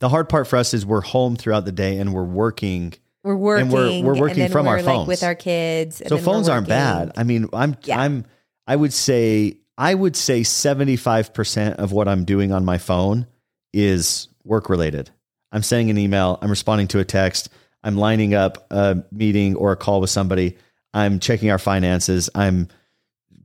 The 0.00 0.10
hard 0.10 0.28
part 0.28 0.46
for 0.46 0.56
us 0.56 0.74
is 0.74 0.84
we're 0.84 1.00
home 1.00 1.36
throughout 1.36 1.64
the 1.64 1.72
day 1.72 1.96
and 1.96 2.12
we're 2.12 2.24
working. 2.24 2.92
We're 3.26 3.34
working. 3.36 3.62
And 3.64 3.72
we're- 3.72 4.02
we're 4.02 4.18
working 4.20 4.48
from 4.48 4.68
our 4.68 4.76
we're, 4.76 4.82
phones. 4.84 4.98
like 5.00 5.08
with 5.08 5.22
our 5.24 5.34
kids. 5.34 6.00
and 6.00 6.08
So 6.08 6.16
phones 6.18 6.48
aren't 6.48 6.68
bad. 6.68 7.12
I 7.16 7.24
mean, 7.24 7.48
I'm 7.52 7.76
Yeah. 7.82 7.98
I'm 8.00 8.24
I 8.68 8.76
would 8.76 8.92
say 8.92 9.58
I 9.78 9.94
would 9.94 10.16
say 10.16 10.40
75% 10.42 11.74
of 11.74 11.92
what 11.92 12.08
I'm 12.08 12.24
doing 12.24 12.50
on 12.52 12.64
my 12.64 12.78
phone 12.78 13.26
is 13.74 14.28
work 14.44 14.70
related. 14.70 15.10
I'm 15.52 15.62
sending 15.62 15.90
an 15.90 15.98
email, 15.98 16.38
I'm 16.40 16.50
responding 16.50 16.88
to 16.88 16.98
a 17.00 17.04
text, 17.04 17.48
I'm 17.82 17.96
lining 17.96 18.32
up 18.34 18.66
a 18.70 19.02
meeting 19.12 19.54
or 19.56 19.72
a 19.72 19.76
call 19.76 20.00
with 20.00 20.10
somebody, 20.10 20.56
I'm 20.94 21.18
checking 21.20 21.50
our 21.50 21.58
finances, 21.58 22.30
I'm 22.34 22.68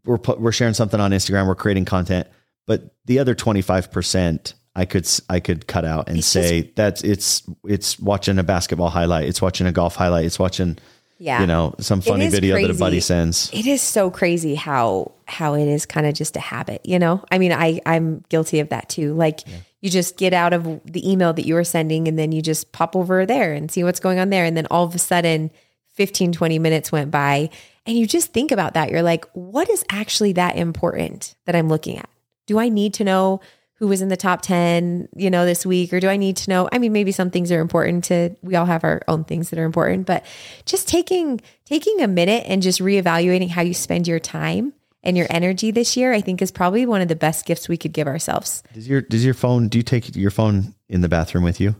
we're 0.05 0.17
we're 0.37 0.51
sharing 0.51 0.73
something 0.73 0.99
on 0.99 1.11
Instagram, 1.11 1.47
we're 1.47 1.55
creating 1.55 1.85
content, 1.85 2.27
but 2.65 2.95
the 3.05 3.19
other 3.19 3.35
25% 3.35 4.53
I 4.75 4.85
could 4.85 5.07
I 5.29 5.39
could 5.39 5.67
cut 5.67 5.83
out 5.85 6.07
and 6.07 6.19
It's 6.19 6.27
say 6.27 6.71
that's 6.75 7.03
it's 7.03 7.43
it's 7.65 7.99
watching 7.99 8.39
a 8.39 8.43
basketball 8.43 8.89
highlight, 8.89 9.25
it's 9.27 9.41
watching 9.41 9.67
a 9.67 9.71
golf 9.71 9.95
highlight, 9.95 10.25
it's 10.25 10.39
watching 10.39 10.77
Yeah. 11.17 11.41
you 11.41 11.47
know 11.47 11.75
some 11.79 12.01
funny 12.01 12.29
video 12.29 12.55
that 12.61 12.71
a 12.71 12.73
buddy 12.79 12.99
sends. 13.01 13.49
it 13.53 13.67
is 13.67 13.81
so 13.81 14.09
crazy 14.09 14.55
how 14.55 15.11
how 15.25 15.53
it 15.55 15.67
is 15.67 15.85
kind 15.85 16.07
of 16.07 16.13
just 16.13 16.35
a 16.37 16.39
habit 16.39 16.81
you 16.85 16.99
know? 16.99 17.23
I 17.31 17.37
mean 17.37 17.51
i 17.51 17.79
i'm 17.85 18.23
guilty 18.29 18.59
of 18.59 18.69
that 18.69 18.89
too. 18.89 19.13
Like 19.13 19.41
you 19.81 19.89
just 19.89 20.15
get 20.15 20.31
out 20.33 20.53
of 20.53 20.63
the 20.85 21.09
email 21.11 21.33
that 21.33 21.45
you 21.45 21.55
were 21.55 21.63
sending 21.63 22.07
and 22.07 22.17
then 22.17 22.31
you 22.31 22.41
just 22.41 22.71
pop 22.71 22.95
over 22.95 23.25
there 23.25 23.51
and 23.53 23.69
see 23.71 23.83
what's 23.83 23.99
going 23.99 24.19
on 24.19 24.29
there. 24.29 24.45
And 24.45 24.55
then 24.55 24.67
all 24.71 24.83
of 24.85 24.93
a 24.95 24.99
sudden 24.99 25.51
15 25.95 26.31
20 26.31 26.59
minutes 26.59 26.91
went 26.91 27.11
by 27.11 27.49
and 27.85 27.97
you 27.97 28.05
just 28.07 28.31
think 28.31 28.51
about 28.51 28.75
that. 28.75 28.89
You're 28.89 29.01
like 29.03 29.25
what 29.33 29.69
is 29.69 29.83
actually 29.89 30.33
that 30.33 30.55
important 30.55 31.35
that 31.45 31.55
i'm 31.57 31.67
looking 31.67 31.97
at? 31.97 32.09
Do 32.47 32.57
i 32.57 32.69
need 32.69 32.93
to 32.95 33.03
know 33.03 33.41
who 33.81 33.87
was 33.87 33.99
in 33.99 34.09
the 34.09 34.15
top 34.15 34.43
10 34.43 35.09
you 35.15 35.31
know 35.31 35.43
this 35.43 35.65
week 35.65 35.91
or 35.91 35.99
do 35.99 36.07
i 36.07 36.15
need 36.15 36.37
to 36.37 36.49
know 36.51 36.69
i 36.71 36.77
mean 36.77 36.93
maybe 36.93 37.11
some 37.11 37.31
things 37.31 37.51
are 37.51 37.59
important 37.59 38.03
to 38.03 38.29
we 38.43 38.55
all 38.55 38.67
have 38.67 38.83
our 38.83 39.01
own 39.07 39.23
things 39.23 39.49
that 39.49 39.57
are 39.57 39.65
important 39.65 40.05
but 40.05 40.23
just 40.65 40.87
taking 40.87 41.41
taking 41.65 41.99
a 41.99 42.07
minute 42.07 42.43
and 42.47 42.61
just 42.61 42.79
reevaluating 42.79 43.49
how 43.49 43.63
you 43.63 43.73
spend 43.73 44.07
your 44.07 44.19
time 44.19 44.71
and 45.01 45.17
your 45.17 45.25
energy 45.31 45.71
this 45.71 45.97
year 45.97 46.13
i 46.13 46.21
think 46.21 46.43
is 46.43 46.51
probably 46.51 46.85
one 46.85 47.01
of 47.01 47.07
the 47.07 47.15
best 47.15 47.43
gifts 47.47 47.67
we 47.67 47.75
could 47.75 47.91
give 47.91 48.05
ourselves 48.05 48.61
Does 48.75 48.87
your 48.87 49.01
does 49.01 49.25
your 49.25 49.33
phone? 49.33 49.67
Do 49.67 49.79
you 49.79 49.83
take 49.83 50.15
your 50.15 50.29
phone 50.31 50.75
in 50.87 51.01
the 51.01 51.09
bathroom 51.09 51.43
with 51.43 51.59
you? 51.59 51.75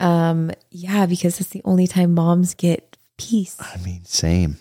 um 0.00 0.50
yeah 0.70 1.04
because 1.04 1.40
it's 1.42 1.50
the 1.50 1.62
only 1.66 1.86
time 1.86 2.14
moms 2.14 2.54
get 2.54 2.96
peace 3.18 3.56
I 3.60 3.76
mean, 3.84 4.04
same. 4.04 4.56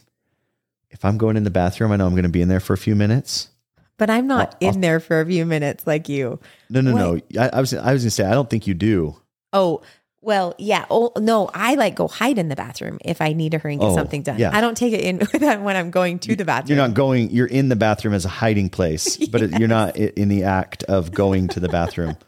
If 0.90 1.04
I'm 1.04 1.18
going 1.18 1.36
in 1.36 1.44
the 1.44 1.50
bathroom, 1.50 1.92
I 1.92 1.98
know 1.98 2.06
I'm 2.08 2.14
going 2.14 2.24
to 2.24 2.30
be 2.30 2.42
in 2.42 2.48
there 2.48 2.62
for 2.62 2.72
a 2.74 2.78
few 2.78 2.96
minutes. 2.96 3.50
But 3.98 4.10
i'm 4.10 4.28
not 4.28 4.56
I'll- 4.62 4.70
in 4.74 4.82
there 4.82 5.00
for 5.00 5.22
a 5.22 5.26
few 5.26 5.46
minutes 5.46 5.86
like 5.88 6.10
you 6.10 6.40
No, 6.70 6.82
no, 6.82 6.92
no. 6.94 7.20
I, 7.40 7.50
I 7.54 7.60
was 7.62 7.74
I 7.74 7.94
was 7.94 8.04
going 8.04 8.08
to 8.08 8.12
say 8.12 8.26
I 8.26 8.32
don't 8.34 8.50
think 8.50 8.68
you 8.68 8.74
do. 8.74 9.16
oh 9.54 9.82
well 10.22 10.56
yeah 10.58 10.86
oh 10.90 11.12
no 11.20 11.52
i 11.54 11.76
like 11.76 11.94
go 11.96 12.08
hide 12.08 12.40
in 12.40 12.50
the 12.50 12.56
bathroom 12.56 12.98
if 13.06 13.22
i 13.22 13.32
need 13.34 13.52
to 13.52 13.60
hurry 13.60 13.74
and 13.74 13.82
get 13.82 13.92
Oh, 13.92 13.96
something 13.96 14.24
done 14.24 14.40
yeah. 14.40 14.50
i 14.58 14.60
don't 14.60 14.76
take 14.76 14.92
it 14.92 15.02
in 15.02 15.20
when 15.64 15.76
i'm 15.76 15.92
going 15.92 16.18
to 16.20 16.36
the 16.36 16.44
bathroom 16.46 16.76
You're 16.78 16.88
not 16.88 16.96
going. 16.96 17.30
You're 17.30 17.46
in 17.46 17.70
the 17.70 17.76
bathroom 17.76 18.16
as 18.16 18.26
a 18.26 18.30
hiding 18.30 18.70
place, 18.70 19.18
but 19.32 19.44
it, 19.44 19.60
you're 19.60 19.68
not 19.68 19.96
in 19.98 20.30
the 20.30 20.44
act 20.46 20.84
of 20.86 21.12
going 21.12 21.48
to 21.50 21.60
the 21.60 21.70
bathroom. 21.70 22.18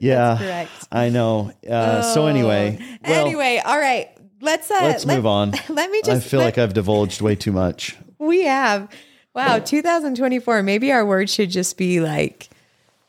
Yeah, 0.00 0.36
correct. 0.38 0.72
I 0.90 1.08
know. 1.10 1.52
Uh, 1.68 2.02
so 2.02 2.26
anyway, 2.26 2.78
well, 3.06 3.26
anyway 3.26 3.62
all 3.64 3.78
right 3.78 4.08
let's 4.40 4.68
uh 4.70 4.78
let's 4.82 5.04
let- 5.06 5.16
move 5.16 5.26
on. 5.26 5.52
let 5.68 5.88
me 5.90 6.00
I 6.08 6.18
feel 6.18 6.40
let- 6.40 6.46
like 6.46 6.58
I've 6.58 6.74
divulged 6.74 7.20
way 7.20 7.36
too 7.36 7.52
much. 7.52 7.96
We 8.18 8.42
have. 8.44 8.88
Wow, 9.34 9.58
2024. 9.58 10.62
Maybe 10.62 10.92
our 10.92 11.04
word 11.04 11.28
should 11.28 11.50
just 11.50 11.76
be 11.76 12.00
like, 12.00 12.48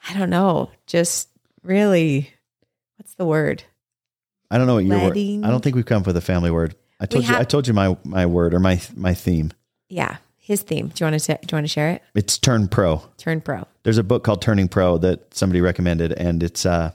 I 0.10 0.14
don't 0.18 0.30
know, 0.30 0.72
just 0.88 1.30
really, 1.64 2.32
what's 2.98 3.14
the 3.16 3.26
word? 3.26 3.64
I 4.50 4.58
don't 4.58 4.68
know 4.68 4.76
what 4.76 4.86
your 4.86 4.98
word. 5.00 5.18
I 5.18 5.50
don't 5.50 5.64
think 5.64 5.76
we've 5.76 5.86
come 5.86 6.02
up 6.02 6.08
with 6.08 6.18
a 6.18 6.22
family 6.22 6.52
word. 6.52 6.76
I 7.00 7.06
told 7.06 7.24
you. 7.26 7.32
have- 7.32 7.42
I 7.42 7.44
told 7.44 7.68
you 7.68 7.74
my 7.74 7.98
my 8.04 8.26
word 8.26 8.54
or 8.54 8.60
my 8.60 8.80
my 8.96 9.14
theme. 9.14 9.52
Yeah, 9.90 10.18
his 10.38 10.62
theme. 10.62 10.88
Do 10.90 11.04
you 11.04 11.12
want 11.12 11.22
to 11.22 11.34
do 11.34 11.40
you 11.52 11.56
want 11.56 11.64
to 11.66 11.68
share 11.68 11.90
it? 11.92 12.02
It's 12.14 12.38
turn 12.38 12.68
pro. 12.68 13.04
Turn 13.18 13.42
pro. 13.42 13.66
There's 13.84 13.98
a 13.98 14.04
book 14.04 14.24
called 14.24 14.42
Turning 14.42 14.68
Pro 14.68 14.98
that 15.00 15.34
somebody 15.34 15.62
recommended, 15.62 16.14
and 16.14 16.42
it's 16.42 16.66
uh, 16.66 16.92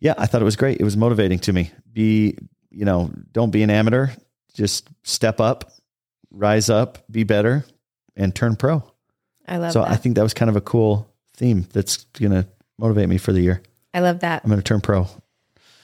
yeah, 0.00 0.14
I 0.16 0.26
thought 0.26 0.40
it 0.40 0.46
was 0.46 0.56
great. 0.56 0.80
It 0.80 0.84
was 0.84 0.96
motivating 0.96 1.38
to 1.40 1.52
me. 1.52 1.70
Be 1.92 2.38
you 2.70 2.84
know, 2.84 3.10
don't 3.32 3.50
be 3.50 3.62
an 3.62 3.70
amateur. 3.70 4.08
Just 4.54 4.88
step 5.02 5.40
up, 5.40 5.72
rise 6.30 6.70
up, 6.70 6.98
be 7.10 7.24
better, 7.24 7.64
and 8.16 8.34
turn 8.34 8.56
pro. 8.56 8.82
I 9.46 9.58
love 9.58 9.72
so 9.72 9.82
that. 9.82 9.90
I 9.90 9.96
think 9.96 10.16
that 10.16 10.22
was 10.22 10.34
kind 10.34 10.48
of 10.48 10.56
a 10.56 10.60
cool 10.60 11.08
theme 11.34 11.66
that's 11.72 12.04
gonna 12.14 12.46
motivate 12.78 13.08
me 13.08 13.18
for 13.18 13.32
the 13.32 13.40
year. 13.40 13.62
I 13.92 14.00
love 14.00 14.20
that. 14.20 14.42
I'm 14.44 14.50
gonna 14.50 14.62
turn 14.62 14.80
pro. 14.80 15.06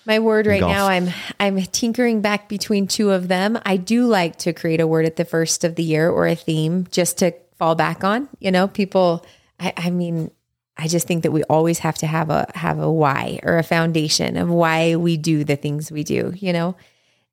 My 0.06 0.18
word 0.18 0.46
right 0.46 0.60
golf. 0.60 0.72
now, 0.72 0.88
I'm 0.88 1.10
I'm 1.38 1.60
tinkering 1.62 2.20
back 2.20 2.48
between 2.48 2.86
two 2.86 3.10
of 3.10 3.28
them. 3.28 3.58
I 3.64 3.76
do 3.76 4.06
like 4.06 4.36
to 4.38 4.52
create 4.52 4.80
a 4.80 4.86
word 4.86 5.04
at 5.04 5.16
the 5.16 5.24
first 5.24 5.62
of 5.62 5.74
the 5.74 5.82
year 5.82 6.10
or 6.10 6.26
a 6.26 6.34
theme 6.34 6.86
just 6.90 7.18
to 7.18 7.32
fall 7.56 7.74
back 7.74 8.02
on. 8.02 8.28
You 8.38 8.50
know, 8.50 8.66
people. 8.66 9.24
I, 9.58 9.74
I 9.76 9.90
mean, 9.90 10.30
I 10.78 10.88
just 10.88 11.06
think 11.06 11.24
that 11.24 11.32
we 11.32 11.42
always 11.44 11.80
have 11.80 11.98
to 11.98 12.06
have 12.06 12.30
a 12.30 12.50
have 12.54 12.78
a 12.78 12.90
why 12.90 13.40
or 13.42 13.58
a 13.58 13.62
foundation 13.62 14.36
of 14.38 14.48
why 14.48 14.96
we 14.96 15.18
do 15.18 15.44
the 15.44 15.56
things 15.56 15.92
we 15.92 16.02
do. 16.02 16.32
You 16.34 16.54
know, 16.54 16.76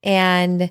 and 0.04 0.70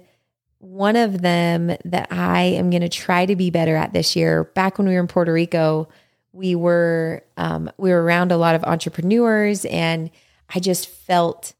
one 0.58 0.96
of 0.96 1.20
them 1.20 1.76
that 1.84 2.08
I 2.10 2.42
am 2.42 2.70
going 2.70 2.82
to 2.82 2.88
try 2.88 3.26
to 3.26 3.36
be 3.36 3.50
better 3.50 3.76
at 3.76 3.92
this 3.92 4.16
year. 4.16 4.44
Back 4.44 4.78
when 4.78 4.88
we 4.88 4.94
were 4.94 5.00
in 5.00 5.06
Puerto 5.06 5.32
Rico, 5.32 5.88
we 6.32 6.54
were 6.54 7.24
um, 7.36 7.70
we 7.78 7.90
were 7.90 8.02
around 8.02 8.32
a 8.32 8.36
lot 8.36 8.54
of 8.54 8.64
entrepreneurs, 8.64 9.64
and 9.64 10.10
I 10.54 10.60
just 10.60 10.88
felt 10.88 11.54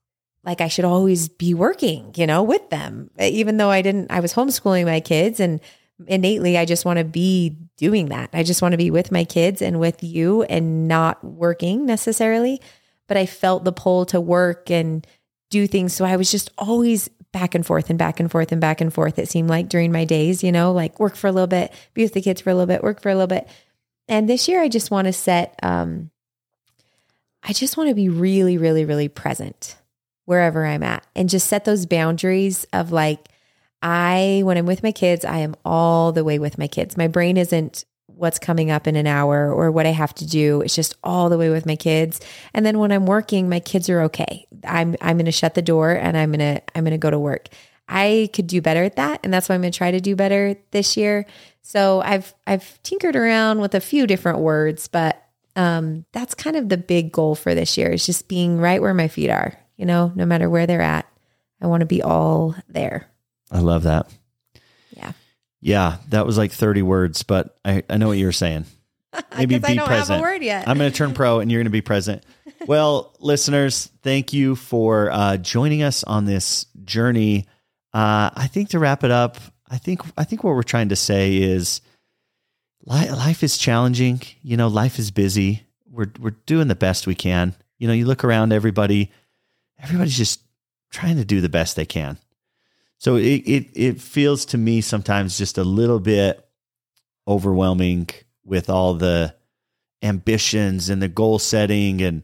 like 0.44 0.60
I 0.60 0.68
should 0.68 0.84
always 0.84 1.28
be 1.28 1.54
working, 1.54 2.12
you 2.16 2.26
know, 2.26 2.42
with 2.42 2.70
them, 2.70 3.10
even 3.18 3.56
though 3.56 3.70
I 3.70 3.82
didn't. 3.82 4.10
I 4.10 4.20
was 4.20 4.34
homeschooling 4.34 4.84
my 4.84 5.00
kids, 5.00 5.40
and 5.40 5.60
innately, 6.06 6.56
I 6.56 6.64
just 6.64 6.84
want 6.84 6.98
to 6.98 7.04
be 7.04 7.56
doing 7.76 8.06
that. 8.10 8.30
I 8.32 8.42
just 8.42 8.62
want 8.62 8.72
to 8.72 8.78
be 8.78 8.90
with 8.90 9.10
my 9.10 9.24
kids 9.24 9.60
and 9.62 9.80
with 9.80 10.02
you, 10.02 10.42
and 10.44 10.88
not 10.88 11.22
working 11.24 11.86
necessarily. 11.86 12.60
But 13.08 13.16
I 13.16 13.26
felt 13.26 13.64
the 13.64 13.72
pull 13.72 14.04
to 14.06 14.20
work 14.20 14.70
and 14.70 15.06
do 15.48 15.66
things, 15.66 15.94
so 15.94 16.04
I 16.04 16.16
was 16.16 16.30
just 16.30 16.50
always 16.58 17.08
back 17.36 17.54
and 17.54 17.66
forth 17.66 17.90
and 17.90 17.98
back 17.98 18.18
and 18.18 18.30
forth 18.30 18.50
and 18.50 18.62
back 18.62 18.80
and 18.80 18.92
forth. 18.92 19.18
It 19.18 19.28
seemed 19.28 19.50
like 19.50 19.68
during 19.68 19.92
my 19.92 20.06
days, 20.06 20.42
you 20.42 20.50
know, 20.50 20.72
like 20.72 20.98
work 20.98 21.16
for 21.16 21.26
a 21.26 21.32
little 21.32 21.46
bit, 21.46 21.70
be 21.92 22.02
with 22.02 22.14
the 22.14 22.22
kids 22.22 22.40
for 22.40 22.48
a 22.48 22.54
little 22.54 22.66
bit, 22.66 22.82
work 22.82 23.02
for 23.02 23.10
a 23.10 23.14
little 23.14 23.26
bit. 23.26 23.46
And 24.08 24.26
this 24.26 24.48
year, 24.48 24.62
I 24.62 24.68
just 24.68 24.90
want 24.90 25.06
to 25.06 25.12
set. 25.12 25.58
um 25.62 26.10
I 27.42 27.52
just 27.52 27.76
want 27.76 27.90
to 27.90 27.94
be 27.94 28.08
really, 28.08 28.56
really, 28.56 28.84
really 28.84 29.08
present 29.08 29.76
wherever 30.24 30.66
I'm 30.66 30.82
at 30.82 31.06
and 31.14 31.28
just 31.28 31.46
set 31.46 31.64
those 31.64 31.86
boundaries 31.86 32.66
of 32.72 32.90
like, 32.90 33.28
I, 33.82 34.40
when 34.44 34.56
I'm 34.56 34.66
with 34.66 34.82
my 34.82 34.90
kids, 34.90 35.24
I 35.24 35.38
am 35.38 35.54
all 35.64 36.10
the 36.10 36.24
way 36.24 36.38
with 36.40 36.58
my 36.58 36.66
kids. 36.66 36.96
My 36.96 37.06
brain 37.06 37.36
isn't 37.36 37.84
what's 38.16 38.38
coming 38.38 38.70
up 38.70 38.86
in 38.86 38.96
an 38.96 39.06
hour 39.06 39.52
or 39.52 39.70
what 39.70 39.86
I 39.86 39.90
have 39.90 40.14
to 40.14 40.26
do. 40.26 40.62
It's 40.62 40.74
just 40.74 40.94
all 41.04 41.28
the 41.28 41.38
way 41.38 41.50
with 41.50 41.66
my 41.66 41.76
kids. 41.76 42.20
And 42.54 42.64
then 42.64 42.78
when 42.78 42.90
I'm 42.90 43.06
working, 43.06 43.48
my 43.48 43.60
kids 43.60 43.88
are 43.90 44.00
okay. 44.02 44.46
I'm 44.64 44.96
I'm 45.00 45.16
going 45.16 45.26
to 45.26 45.32
shut 45.32 45.54
the 45.54 45.62
door 45.62 45.90
and 45.90 46.16
I'm 46.16 46.32
going 46.32 46.56
to 46.56 46.62
I'm 46.74 46.84
going 46.84 46.92
to 46.92 46.98
go 46.98 47.10
to 47.10 47.18
work. 47.18 47.48
I 47.88 48.30
could 48.32 48.46
do 48.46 48.60
better 48.60 48.82
at 48.82 48.96
that 48.96 49.20
and 49.22 49.32
that's 49.32 49.48
why 49.48 49.54
I'm 49.54 49.60
going 49.60 49.72
to 49.72 49.78
try 49.78 49.90
to 49.90 50.00
do 50.00 50.16
better 50.16 50.56
this 50.70 50.96
year. 50.96 51.26
So 51.62 52.00
I've 52.00 52.34
I've 52.46 52.82
tinkered 52.82 53.16
around 53.16 53.60
with 53.60 53.74
a 53.74 53.80
few 53.80 54.06
different 54.06 54.38
words, 54.38 54.88
but 54.88 55.22
um, 55.54 56.04
that's 56.12 56.34
kind 56.34 56.56
of 56.56 56.68
the 56.68 56.76
big 56.76 57.12
goal 57.12 57.34
for 57.34 57.54
this 57.54 57.76
year 57.76 57.90
is 57.90 58.04
just 58.04 58.28
being 58.28 58.58
right 58.58 58.80
where 58.80 58.94
my 58.94 59.08
feet 59.08 59.30
are, 59.30 59.58
you 59.76 59.86
know, 59.86 60.12
no 60.14 60.26
matter 60.26 60.50
where 60.50 60.66
they're 60.66 60.82
at. 60.82 61.06
I 61.60 61.66
want 61.66 61.80
to 61.80 61.86
be 61.86 62.02
all 62.02 62.54
there. 62.68 63.08
I 63.50 63.60
love 63.60 63.84
that. 63.84 64.10
Yeah. 65.66 65.96
That 66.10 66.24
was 66.26 66.38
like 66.38 66.52
30 66.52 66.82
words, 66.82 67.22
but 67.24 67.56
I, 67.64 67.82
I 67.90 67.96
know 67.96 68.08
what 68.08 68.18
you 68.18 68.26
were 68.26 68.32
saying. 68.32 68.64
Maybe 69.36 69.58
'Cause 69.58 69.64
I 69.64 69.68
be 69.72 69.74
don't 69.76 69.88
have 69.88 69.96
a 69.96 70.00
present. 70.00 70.22
word 70.22 70.42
yet. 70.42 70.68
I'm 70.68 70.78
going 70.78 70.90
to 70.90 70.96
turn 70.96 71.12
pro 71.14 71.40
and 71.40 71.50
you're 71.50 71.58
going 71.60 71.66
to 71.66 71.70
be 71.70 71.80
present. 71.82 72.24
Well, 72.66 73.14
listeners, 73.20 73.90
thank 74.02 74.32
you 74.32 74.56
for 74.56 75.08
uh, 75.12 75.36
joining 75.36 75.82
us 75.84 76.02
on 76.02 76.24
this 76.24 76.66
journey. 76.84 77.46
Uh, 77.92 78.30
I 78.34 78.48
think 78.50 78.70
to 78.70 78.80
wrap 78.80 79.04
it 79.04 79.12
up, 79.12 79.36
I 79.70 79.78
think 79.78 80.00
I 80.16 80.24
think 80.24 80.42
what 80.42 80.54
we're 80.56 80.64
trying 80.64 80.88
to 80.88 80.96
say 80.96 81.36
is 81.36 81.80
li- 82.86 83.10
life 83.10 83.44
is 83.44 83.56
challenging. 83.56 84.20
You 84.42 84.56
know, 84.56 84.66
life 84.66 84.98
is 84.98 85.12
busy. 85.12 85.64
We're 85.88 86.10
we're 86.18 86.34
doing 86.46 86.66
the 86.66 86.74
best 86.74 87.06
we 87.06 87.14
can. 87.14 87.54
You 87.78 87.86
know, 87.86 87.94
you 87.94 88.06
look 88.06 88.24
around, 88.24 88.52
everybody, 88.52 89.12
everybody's 89.78 90.16
just 90.16 90.40
trying 90.90 91.16
to 91.18 91.24
do 91.24 91.40
the 91.40 91.48
best 91.50 91.76
they 91.76 91.86
can. 91.86 92.18
So 92.98 93.16
it 93.16 93.42
it 93.46 93.66
it 93.74 94.00
feels 94.00 94.44
to 94.46 94.58
me 94.58 94.80
sometimes 94.80 95.38
just 95.38 95.58
a 95.58 95.64
little 95.64 96.00
bit 96.00 96.46
overwhelming 97.28 98.08
with 98.44 98.70
all 98.70 98.94
the 98.94 99.34
ambitions 100.02 100.88
and 100.88 101.02
the 101.02 101.08
goal 101.08 101.38
setting 101.38 102.00
and 102.02 102.22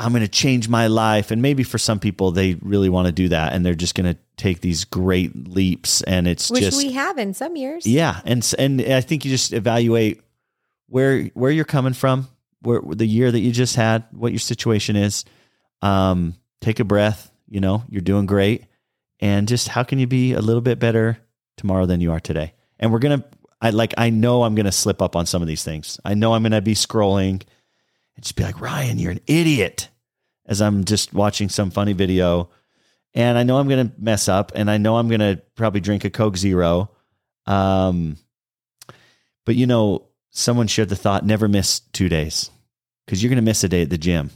I'm 0.00 0.12
going 0.12 0.22
to 0.22 0.28
change 0.28 0.68
my 0.68 0.86
life. 0.86 1.32
And 1.32 1.42
maybe 1.42 1.64
for 1.64 1.76
some 1.78 1.98
people 1.98 2.30
they 2.30 2.54
really 2.62 2.88
want 2.88 3.06
to 3.06 3.12
do 3.12 3.28
that 3.30 3.52
and 3.52 3.64
they're 3.66 3.74
just 3.74 3.94
going 3.94 4.12
to 4.14 4.18
take 4.36 4.60
these 4.60 4.84
great 4.84 5.48
leaps 5.48 6.02
and 6.02 6.28
it's 6.28 6.50
Which 6.50 6.62
just 6.62 6.78
we 6.78 6.92
have 6.92 7.18
in 7.18 7.34
some 7.34 7.56
years. 7.56 7.84
yeah 7.84 8.20
and 8.24 8.48
and 8.56 8.80
i 8.80 9.00
think 9.00 9.24
you 9.24 9.32
just 9.32 9.52
evaluate 9.52 10.22
where 10.88 11.24
where 11.34 11.50
you're 11.50 11.64
coming 11.64 11.92
from 11.92 12.28
where 12.62 12.80
the 12.80 13.04
year 13.04 13.32
that 13.32 13.40
you 13.40 13.50
just 13.50 13.74
had 13.74 14.04
what 14.12 14.30
your 14.30 14.38
situation 14.38 14.94
is. 14.94 15.24
Um 15.82 16.34
take 16.60 16.78
a 16.78 16.84
breath 16.84 17.32
you 17.48 17.60
know 17.60 17.82
you're 17.88 18.00
doing 18.00 18.26
great 18.26 18.64
and 19.20 19.48
just 19.48 19.68
how 19.68 19.82
can 19.82 19.98
you 19.98 20.06
be 20.06 20.32
a 20.32 20.40
little 20.40 20.60
bit 20.60 20.78
better 20.78 21.18
tomorrow 21.56 21.86
than 21.86 22.00
you 22.00 22.12
are 22.12 22.20
today? 22.20 22.54
And 22.78 22.92
we're 22.92 23.00
gonna 23.00 23.24
i 23.60 23.70
like 23.70 23.92
i 23.98 24.10
know 24.10 24.44
i'm 24.44 24.54
gonna 24.54 24.72
slip 24.72 25.02
up 25.02 25.16
on 25.16 25.26
some 25.26 25.42
of 25.42 25.48
these 25.48 25.64
things. 25.64 25.98
I 26.04 26.14
know 26.14 26.34
i'm 26.34 26.42
gonna 26.42 26.60
be 26.60 26.74
scrolling 26.74 27.42
and 28.16 28.22
just 28.22 28.36
be 28.36 28.44
like 28.44 28.60
ryan 28.60 28.98
you're 28.98 29.12
an 29.12 29.20
idiot 29.26 29.88
as 30.46 30.62
i'm 30.62 30.84
just 30.84 31.12
watching 31.12 31.48
some 31.48 31.70
funny 31.70 31.92
video. 31.92 32.50
And 33.14 33.36
i 33.36 33.42
know 33.42 33.58
i'm 33.58 33.68
gonna 33.68 33.92
mess 33.98 34.28
up 34.28 34.52
and 34.54 34.70
i 34.70 34.78
know 34.78 34.96
i'm 34.96 35.08
gonna 35.08 35.40
probably 35.56 35.80
drink 35.80 36.04
a 36.04 36.10
coke 36.10 36.36
zero. 36.36 36.90
Um 37.46 38.16
but 39.44 39.56
you 39.56 39.66
know 39.66 40.06
someone 40.30 40.66
shared 40.68 40.90
the 40.90 40.96
thought 40.96 41.26
never 41.26 41.48
miss 41.48 41.80
two 41.80 42.08
days 42.08 42.50
because 43.04 43.22
you're 43.22 43.30
gonna 43.30 43.42
miss 43.42 43.64
a 43.64 43.68
day 43.68 43.82
at 43.82 43.90
the 43.90 43.98
gym. 43.98 44.30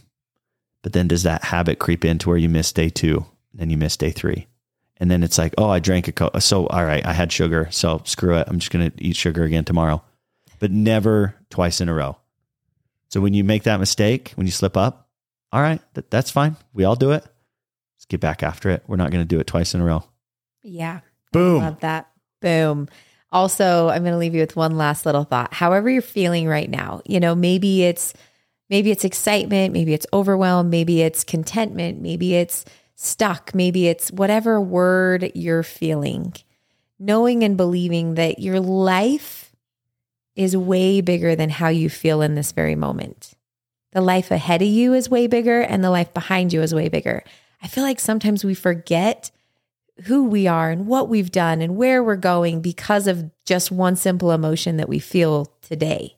But 0.82 0.94
then 0.94 1.06
does 1.06 1.22
that 1.22 1.44
habit 1.44 1.78
creep 1.78 2.04
into 2.04 2.28
where 2.28 2.38
you 2.38 2.48
miss 2.48 2.72
day 2.72 2.88
two 2.88 3.24
then 3.54 3.70
you 3.70 3.76
miss 3.76 3.96
day 3.96 4.10
three 4.10 4.48
and 4.98 5.10
then 5.10 5.22
it's 5.22 5.38
like, 5.38 5.54
oh, 5.58 5.68
I 5.68 5.78
drank 5.78 6.08
a 6.08 6.12
coke. 6.12 6.40
So, 6.40 6.66
all 6.66 6.84
right, 6.84 7.04
I 7.04 7.12
had 7.12 7.32
sugar. 7.32 7.68
So 7.70 8.02
screw 8.04 8.36
it. 8.36 8.46
I'm 8.48 8.58
just 8.58 8.70
going 8.70 8.90
to 8.90 9.04
eat 9.04 9.16
sugar 9.16 9.44
again 9.44 9.64
tomorrow, 9.64 10.02
but 10.58 10.70
never 10.70 11.34
twice 11.50 11.80
in 11.80 11.88
a 11.88 11.94
row. 11.94 12.16
So 13.08 13.20
when 13.20 13.34
you 13.34 13.44
make 13.44 13.64
that 13.64 13.80
mistake, 13.80 14.32
when 14.36 14.46
you 14.46 14.52
slip 14.52 14.76
up, 14.76 15.08
all 15.52 15.60
right, 15.60 15.80
that, 15.94 16.10
that's 16.10 16.30
fine. 16.30 16.56
We 16.72 16.84
all 16.84 16.96
do 16.96 17.12
it. 17.12 17.24
Let's 17.96 18.06
get 18.08 18.20
back 18.20 18.42
after 18.42 18.70
it. 18.70 18.82
We're 18.86 18.96
not 18.96 19.10
going 19.10 19.22
to 19.22 19.28
do 19.28 19.38
it 19.38 19.46
twice 19.46 19.74
in 19.74 19.80
a 19.80 19.84
row. 19.84 20.04
Yeah. 20.62 21.00
Boom. 21.32 21.58
Love 21.58 21.80
that. 21.80 22.10
Boom. 22.40 22.88
Also, 23.30 23.88
I'm 23.88 24.02
going 24.02 24.12
to 24.12 24.18
leave 24.18 24.34
you 24.34 24.40
with 24.40 24.56
one 24.56 24.76
last 24.76 25.06
little 25.06 25.24
thought. 25.24 25.54
However 25.54 25.88
you're 25.88 26.02
feeling 26.02 26.46
right 26.46 26.68
now, 26.68 27.00
you 27.06 27.18
know, 27.18 27.34
maybe 27.34 27.82
it's 27.82 28.12
maybe 28.68 28.90
it's 28.90 29.04
excitement, 29.04 29.72
maybe 29.72 29.94
it's 29.94 30.06
overwhelm, 30.12 30.70
maybe 30.70 31.02
it's 31.02 31.24
contentment, 31.24 32.00
maybe 32.00 32.34
it's 32.34 32.64
stuck, 32.94 33.54
maybe 33.54 33.88
it's 33.88 34.10
whatever 34.10 34.60
word 34.60 35.32
you're 35.34 35.62
feeling. 35.62 36.34
Knowing 36.98 37.42
and 37.42 37.56
believing 37.56 38.14
that 38.14 38.38
your 38.38 38.60
life 38.60 39.52
is 40.36 40.56
way 40.56 41.00
bigger 41.00 41.34
than 41.34 41.50
how 41.50 41.68
you 41.68 41.90
feel 41.90 42.22
in 42.22 42.34
this 42.34 42.52
very 42.52 42.74
moment. 42.74 43.34
The 43.92 44.00
life 44.00 44.30
ahead 44.30 44.62
of 44.62 44.68
you 44.68 44.94
is 44.94 45.10
way 45.10 45.26
bigger 45.26 45.60
and 45.60 45.84
the 45.84 45.90
life 45.90 46.14
behind 46.14 46.52
you 46.52 46.62
is 46.62 46.74
way 46.74 46.88
bigger. 46.88 47.22
I 47.62 47.68
feel 47.68 47.84
like 47.84 48.00
sometimes 48.00 48.44
we 48.44 48.54
forget 48.54 49.30
who 50.04 50.24
we 50.24 50.46
are 50.46 50.70
and 50.70 50.86
what 50.86 51.08
we've 51.08 51.30
done 51.30 51.60
and 51.60 51.76
where 51.76 52.02
we're 52.02 52.16
going 52.16 52.62
because 52.62 53.06
of 53.06 53.30
just 53.44 53.70
one 53.70 53.96
simple 53.96 54.32
emotion 54.32 54.78
that 54.78 54.88
we 54.88 54.98
feel 54.98 55.52
today. 55.60 56.16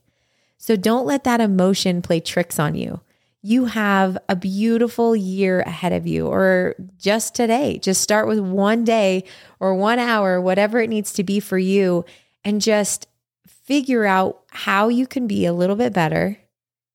So 0.56 0.76
don't 0.76 1.06
let 1.06 1.24
that 1.24 1.40
emotion 1.40 2.00
play 2.00 2.20
tricks 2.20 2.58
on 2.58 2.74
you. 2.74 3.00
You 3.46 3.66
have 3.66 4.16
a 4.26 4.36
beautiful 4.36 5.14
year 5.14 5.60
ahead 5.60 5.92
of 5.92 6.06
you, 6.06 6.28
or 6.28 6.74
just 6.96 7.34
today. 7.34 7.78
Just 7.78 8.00
start 8.00 8.26
with 8.26 8.38
one 8.38 8.84
day 8.84 9.24
or 9.60 9.74
one 9.74 9.98
hour, 9.98 10.40
whatever 10.40 10.80
it 10.80 10.88
needs 10.88 11.12
to 11.12 11.22
be 11.22 11.40
for 11.40 11.58
you, 11.58 12.06
and 12.42 12.62
just 12.62 13.06
figure 13.46 14.06
out 14.06 14.42
how 14.48 14.88
you 14.88 15.06
can 15.06 15.26
be 15.26 15.44
a 15.44 15.52
little 15.52 15.76
bit 15.76 15.92
better 15.92 16.38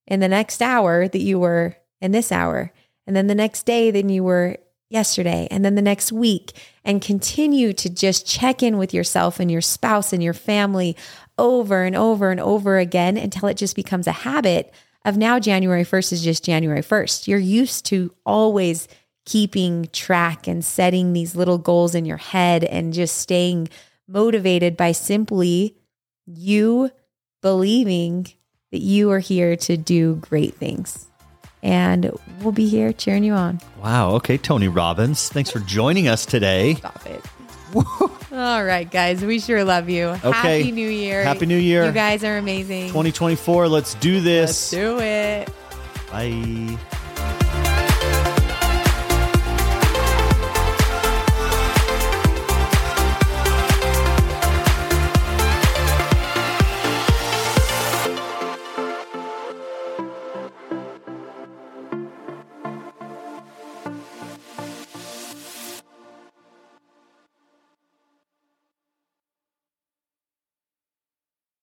in 0.08 0.22
the 0.22 0.28
next 0.28 0.60
hour 0.60 1.08
that 1.08 1.22
you 1.22 1.38
were 1.38 1.76
in 2.02 2.14
this 2.14 2.32
hour, 2.32 2.74
and 3.06 3.16
then 3.16 3.28
the 3.28 3.36
next 3.36 3.68
day 3.68 3.92
than 3.92 4.10
you 4.10 4.24
were 4.24 4.58
yesterday, 4.90 5.48
and 5.52 5.64
then 5.64 5.76
the 5.76 5.84
next 5.84 6.12
week, 6.12 6.54
and 6.84 7.00
continue 7.00 7.74
to 7.74 7.92
just 7.92 8.26
check 8.26 8.64
in 8.64 8.80
with 8.80 8.92
yourself 8.92 9.40
and 9.40 9.52
your 9.52 9.62
spouse 9.62 10.12
and 10.14 10.24
your 10.24 10.34
family 10.34 10.98
over 11.38 11.84
and 11.84 11.96
over 11.96 12.32
and 12.32 12.40
over 12.40 12.80
again 12.80 13.18
until 13.18 13.48
it 13.48 13.56
just 13.56 13.76
becomes 13.76 14.08
a 14.08 14.12
habit 14.12 14.74
of 15.06 15.18
now 15.18 15.40
January 15.40 15.84
1st 15.84 16.14
is 16.14 16.24
just 16.24 16.44
January 16.44 16.82
1st. 16.82 17.28
You're 17.28 17.40
used 17.40 17.86
to 17.88 18.14
always 18.26 18.88
keeping 19.26 19.88
track 19.94 20.48
and 20.48 20.64
setting 20.66 21.14
these 21.14 21.36
little 21.36 21.58
goals 21.58 21.96
in 21.96 22.06
your 22.06 22.18
head 22.18 22.64
and 22.64 22.94
just 22.94 23.18
staying 23.18 23.70
motivated 24.08 24.76
by 24.76 24.92
simply 24.92 25.76
you 26.26 26.92
believing 27.42 28.28
that 28.72 28.82
you 28.82 29.12
are 29.12 29.20
here 29.20 29.56
to 29.56 29.78
do 29.78 30.16
great 30.16 30.56
things. 30.56 31.08
And 31.62 32.12
we'll 32.42 32.54
be 32.54 32.68
here 32.68 32.94
cheering 32.94 33.24
you 33.24 33.34
on. 33.34 33.60
Wow. 33.82 34.12
Okay, 34.16 34.38
Tony 34.38 34.68
Robbins, 34.68 35.30
thanks 35.30 35.52
for 35.52 35.60
joining 35.60 36.08
us 36.08 36.26
today. 36.26 36.76
Stop 36.76 37.06
it. 37.06 37.24
All 38.32 38.64
right, 38.64 38.90
guys. 38.90 39.24
We 39.24 39.40
sure 39.40 39.64
love 39.64 39.90
you. 39.90 40.08
Okay. 40.10 40.32
Happy 40.60 40.72
New 40.72 40.88
Year. 40.88 41.24
Happy 41.24 41.46
New 41.48 41.58
Year. 41.58 41.86
You 41.86 41.92
guys 41.92 42.24
are 42.24 42.38
amazing. 42.38 42.88
2024. 42.90 43.68
Let's 43.68 43.96
do 43.96 44.16
Let's 44.20 44.24
this. 44.24 44.70
do 44.72 45.00
it. 45.00 45.50
Bye. 46.12 46.78